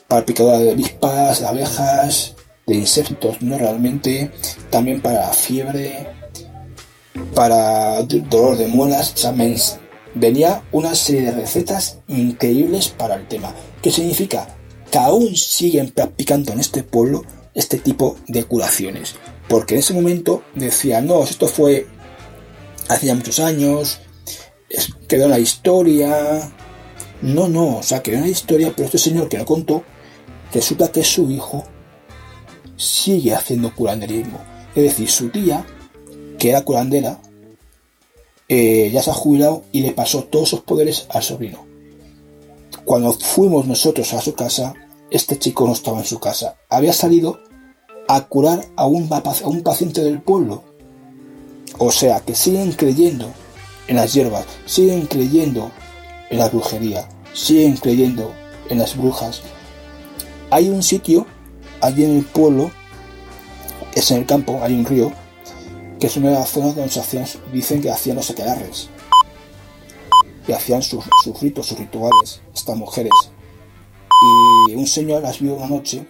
para 0.08 0.24
picadura 0.24 0.58
de 0.58 0.72
avispas, 0.72 1.40
de 1.40 1.46
abejas, 1.46 2.34
de 2.66 2.74
insectos, 2.76 3.42
¿no? 3.42 3.58
Realmente, 3.58 4.30
también 4.70 5.02
para 5.02 5.32
fiebre, 5.32 6.08
para 7.34 8.02
dolor 8.02 8.56
de 8.56 8.68
muelas, 8.68 9.14
o 9.24 9.34
venía 10.14 10.62
una 10.72 10.94
serie 10.94 11.22
de 11.22 11.32
recetas 11.32 11.98
increíbles 12.08 12.88
para 12.88 13.16
el 13.16 13.28
tema. 13.28 13.54
¿Qué 13.82 13.90
significa? 13.90 14.48
Que 14.90 14.98
aún 14.98 15.34
siguen 15.36 15.90
practicando 15.90 16.52
en 16.52 16.60
este 16.60 16.82
pueblo 16.82 17.24
este 17.54 17.78
tipo 17.78 18.16
de 18.28 18.44
curaciones. 18.44 19.16
Porque 19.48 19.74
en 19.74 19.80
ese 19.80 19.94
momento 19.94 20.42
decían, 20.54 21.06
no, 21.06 21.22
esto 21.24 21.46
fue 21.46 21.86
hacía 22.88 23.14
muchos 23.14 23.38
años, 23.38 24.00
quedó 25.08 25.24
en 25.24 25.30
la 25.30 25.38
historia. 25.38 26.52
No, 27.20 27.48
no, 27.48 27.78
o 27.78 27.82
sea, 27.82 28.02
quedó 28.02 28.16
en 28.16 28.22
la 28.22 28.28
historia, 28.28 28.72
pero 28.74 28.86
este 28.86 28.98
señor 28.98 29.28
que 29.28 29.38
lo 29.38 29.46
contó, 29.46 29.84
resulta 30.52 30.90
que 30.90 31.04
su 31.04 31.30
hijo 31.30 31.64
sigue 32.76 33.34
haciendo 33.34 33.74
curanderismo. 33.74 34.40
Es 34.74 34.82
decir, 34.82 35.10
su 35.10 35.28
tía, 35.28 35.64
que 36.38 36.50
era 36.50 36.62
curandera, 36.62 37.20
eh, 38.48 38.90
ya 38.92 39.02
se 39.02 39.10
ha 39.10 39.14
jubilado 39.14 39.64
y 39.72 39.82
le 39.82 39.92
pasó 39.92 40.24
todos 40.24 40.48
sus 40.48 40.60
poderes 40.60 41.06
al 41.10 41.22
sobrino. 41.22 41.64
Cuando 42.84 43.12
fuimos 43.12 43.66
nosotros 43.66 44.12
a 44.12 44.20
su 44.20 44.34
casa, 44.34 44.74
este 45.12 45.38
chico 45.38 45.66
no 45.66 45.74
estaba 45.74 45.98
en 45.98 46.06
su 46.06 46.18
casa. 46.18 46.56
Había 46.70 46.94
salido 46.94 47.38
a 48.08 48.22
curar 48.28 48.64
a 48.76 48.86
un, 48.86 49.08
paciente 49.08 50.02
del 50.02 50.22
pueblo. 50.22 50.64
O 51.78 51.90
sea, 51.90 52.20
que 52.20 52.34
siguen 52.34 52.72
creyendo 52.72 53.30
en 53.88 53.96
las 53.96 54.14
hierbas, 54.14 54.46
siguen 54.64 55.06
creyendo 55.06 55.70
en 56.30 56.38
la 56.38 56.48
brujería, 56.48 57.08
siguen 57.34 57.76
creyendo 57.76 58.32
en 58.70 58.78
las 58.78 58.96
brujas. 58.96 59.42
Hay 60.50 60.70
un 60.70 60.82
sitio 60.82 61.26
allí 61.82 62.04
en 62.04 62.16
el 62.16 62.24
pueblo, 62.24 62.70
es 63.94 64.10
en 64.10 64.18
el 64.18 64.26
campo, 64.26 64.60
hay 64.62 64.74
un 64.74 64.86
río, 64.86 65.12
que 66.00 66.06
es 66.06 66.16
una 66.16 66.30
de 66.30 66.36
las 66.36 66.48
zonas 66.48 66.74
donde 66.74 66.90
se 66.90 67.00
hacían, 67.00 67.26
dicen 67.52 67.82
que 67.82 67.90
hacían 67.90 68.16
los 68.16 68.30
aquelarres. 68.30 68.88
Y 70.48 70.52
hacían 70.52 70.82
sus, 70.82 71.04
ritos, 71.40 71.66
sus 71.66 71.78
rituales, 71.78 72.40
estas 72.54 72.76
mujeres. 72.76 73.12
Y 74.68 74.74
un 74.74 74.86
señor 74.86 75.22
las 75.22 75.40
vio 75.40 75.54
una 75.54 75.66
noche 75.66 76.06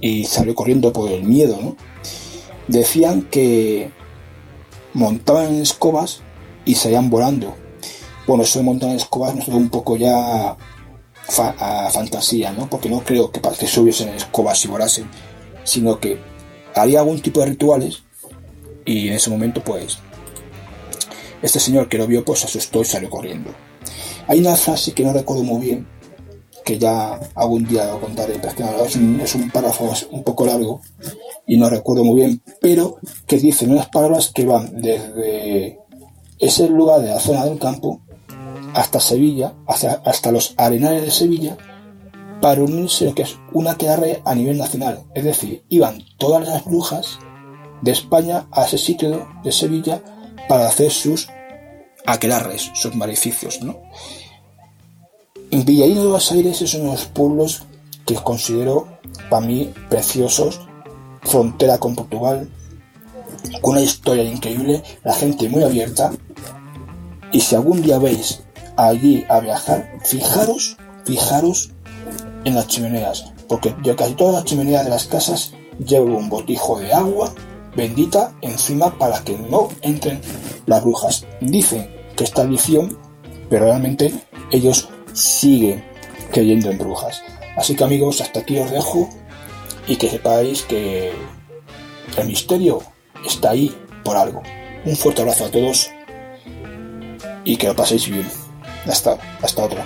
y 0.00 0.24
salió 0.24 0.54
corriendo 0.54 0.92
por 0.92 1.10
el 1.10 1.24
miedo, 1.24 1.58
¿no? 1.60 1.76
Decían 2.68 3.22
que 3.22 3.90
montaban 4.94 5.54
en 5.54 5.62
escobas 5.62 6.22
y 6.64 6.74
salían 6.74 7.10
volando. 7.10 7.54
Bueno, 8.26 8.44
eso 8.44 8.58
de 8.58 8.64
montar 8.64 8.90
en 8.90 8.96
escobas 8.96 9.34
nos 9.34 9.46
da 9.46 9.54
un 9.54 9.70
poco 9.70 9.96
ya 9.96 10.56
a 11.38 11.90
fantasía, 11.92 12.52
¿no? 12.52 12.68
Porque 12.68 12.88
no 12.88 13.00
creo 13.00 13.30
que, 13.30 13.40
que 13.40 13.66
subiesen 13.66 14.08
en 14.08 14.14
escobas 14.16 14.64
y 14.64 14.68
volasen, 14.68 15.08
sino 15.64 16.00
que 16.00 16.18
haría 16.74 17.00
algún 17.00 17.20
tipo 17.20 17.40
de 17.40 17.46
rituales 17.46 18.02
y 18.84 19.08
en 19.08 19.14
ese 19.14 19.30
momento, 19.30 19.62
pues, 19.62 19.98
este 21.42 21.60
señor 21.60 21.88
que 21.88 21.98
lo 21.98 22.06
vio, 22.06 22.24
pues 22.24 22.40
se 22.40 22.46
asustó 22.46 22.82
y 22.82 22.84
salió 22.84 23.10
corriendo. 23.10 23.52
Hay 24.26 24.40
una 24.40 24.56
frase 24.56 24.92
que 24.92 25.04
no 25.04 25.12
recuerdo 25.12 25.42
muy 25.42 25.64
bien, 25.64 25.86
que 26.64 26.78
ya 26.78 27.18
algún 27.34 27.66
día 27.66 27.86
lo 27.86 28.00
contaré, 28.00 28.38
pero 28.40 28.84
es, 28.84 28.96
un, 28.96 29.50
párrafo 29.52 29.92
un 30.10 30.22
poco 30.22 30.46
largo 30.46 30.80
y 31.46 31.56
no 31.56 31.68
recuerdo 31.68 32.04
muy 32.04 32.20
bien, 32.20 32.42
pero 32.60 32.96
que 33.26 33.38
dice 33.38 33.66
unas 33.66 33.88
palabras 33.88 34.30
que 34.34 34.44
van 34.44 34.80
desde 34.80 35.78
ese 36.38 36.68
lugar 36.68 37.00
de 37.00 37.08
la 37.08 37.20
zona 37.20 37.44
del 37.44 37.58
campo 37.58 38.00
hasta 38.74 39.00
Sevilla, 39.00 39.54
hasta, 39.66 40.02
hasta 40.04 40.32
los 40.32 40.54
arenales 40.56 41.02
de 41.02 41.10
Sevilla, 41.10 41.56
para 42.40 42.62
unirse 42.62 43.04
lo 43.04 43.14
que 43.14 43.22
es 43.22 43.36
una 43.52 43.72
aquelarre 43.72 44.22
a 44.24 44.34
nivel 44.34 44.58
nacional. 44.58 45.04
Es 45.14 45.24
decir, 45.24 45.64
iban 45.68 46.02
todas 46.18 46.46
las 46.46 46.64
brujas 46.64 47.18
de 47.82 47.92
España 47.92 48.46
a 48.52 48.64
ese 48.64 48.78
sitio 48.78 49.28
de 49.42 49.52
Sevilla 49.52 50.02
para 50.48 50.66
hacer 50.66 50.90
sus 50.90 51.28
aquelarres, 52.06 52.70
sus 52.74 52.94
maleficios, 52.94 53.62
¿no? 53.62 53.80
Villaíno 55.50 56.04
de 56.04 56.10
los 56.10 56.32
Aires 56.32 56.62
es 56.62 56.74
uno 56.74 56.84
de 56.86 56.90
los 56.92 57.06
pueblos 57.06 57.62
que 58.06 58.14
considero 58.14 58.86
para 59.28 59.46
mí 59.46 59.72
preciosos, 59.88 60.60
frontera 61.22 61.78
con 61.78 61.94
Portugal, 61.94 62.50
con 63.60 63.72
una 63.72 63.82
historia 63.82 64.24
increíble, 64.24 64.82
la 65.04 65.14
gente 65.14 65.48
muy 65.48 65.62
abierta. 65.62 66.12
Y 67.32 67.40
si 67.40 67.54
algún 67.54 67.82
día 67.82 67.98
veis 67.98 68.42
allí 68.76 69.24
a 69.28 69.40
viajar, 69.40 69.92
fijaros, 70.04 70.76
fijaros 71.04 71.70
en 72.44 72.54
las 72.54 72.66
chimeneas, 72.66 73.32
porque 73.48 73.74
yo 73.82 73.96
casi 73.96 74.14
todas 74.14 74.34
las 74.34 74.44
chimeneas 74.44 74.84
de 74.84 74.90
las 74.90 75.06
casas 75.06 75.52
llevo 75.84 76.16
un 76.16 76.28
botijo 76.28 76.78
de 76.78 76.92
agua 76.92 77.32
bendita 77.76 78.34
encima 78.40 78.96
para 78.98 79.22
que 79.22 79.38
no 79.38 79.68
entren 79.82 80.20
las 80.66 80.82
brujas. 80.82 81.26
Dicen 81.40 81.90
que 82.16 82.24
es 82.24 82.32
tradición, 82.32 82.98
pero 83.48 83.66
realmente 83.66 84.12
ellos 84.50 84.88
siguen 85.12 85.84
creyendo 86.32 86.70
en 86.70 86.78
brujas. 86.78 87.22
Así 87.56 87.74
que 87.74 87.84
amigos, 87.84 88.20
hasta 88.20 88.40
aquí 88.40 88.58
os 88.58 88.70
dejo 88.70 89.08
y 89.86 89.96
que 89.96 90.08
sepáis 90.08 90.62
que 90.62 91.12
el 92.16 92.26
misterio 92.26 92.82
está 93.26 93.50
ahí 93.50 93.74
por 94.04 94.16
algo. 94.16 94.42
Un 94.84 94.96
fuerte 94.96 95.22
abrazo 95.22 95.46
a 95.46 95.50
todos 95.50 95.90
y 97.44 97.56
que 97.56 97.66
lo 97.66 97.76
paséis 97.76 98.08
bien. 98.08 98.26
Hasta, 98.86 99.18
hasta 99.42 99.64
otra. 99.64 99.84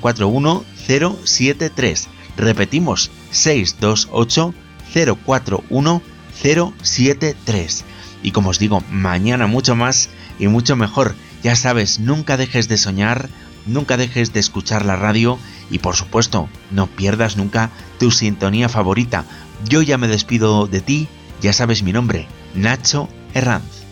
041 0.00 0.64
073. 1.24 2.08
Repetimos 2.36 3.10
628 3.32 4.54
041 5.24 6.02
073. 6.42 7.84
Y 8.22 8.30
como 8.30 8.50
os 8.50 8.58
digo, 8.58 8.82
mañana 8.90 9.46
mucho 9.46 9.76
más 9.76 10.08
y 10.38 10.48
mucho 10.48 10.76
mejor. 10.76 11.14
Ya 11.42 11.56
sabes, 11.56 12.00
nunca 12.00 12.36
dejes 12.36 12.68
de 12.68 12.78
soñar, 12.78 13.28
nunca 13.66 13.96
dejes 13.96 14.32
de 14.32 14.40
escuchar 14.40 14.84
la 14.84 14.96
radio 14.96 15.38
y 15.70 15.78
por 15.78 15.96
supuesto, 15.96 16.48
no 16.70 16.86
pierdas 16.86 17.36
nunca 17.36 17.70
tu 17.98 18.10
sintonía 18.10 18.68
favorita. 18.68 19.24
Yo 19.68 19.82
ya 19.82 19.98
me 19.98 20.08
despido 20.08 20.66
de 20.66 20.80
ti, 20.80 21.08
ya 21.40 21.52
sabes 21.52 21.82
mi 21.82 21.92
nombre, 21.92 22.26
Nacho 22.54 23.08
Herranz. 23.34 23.83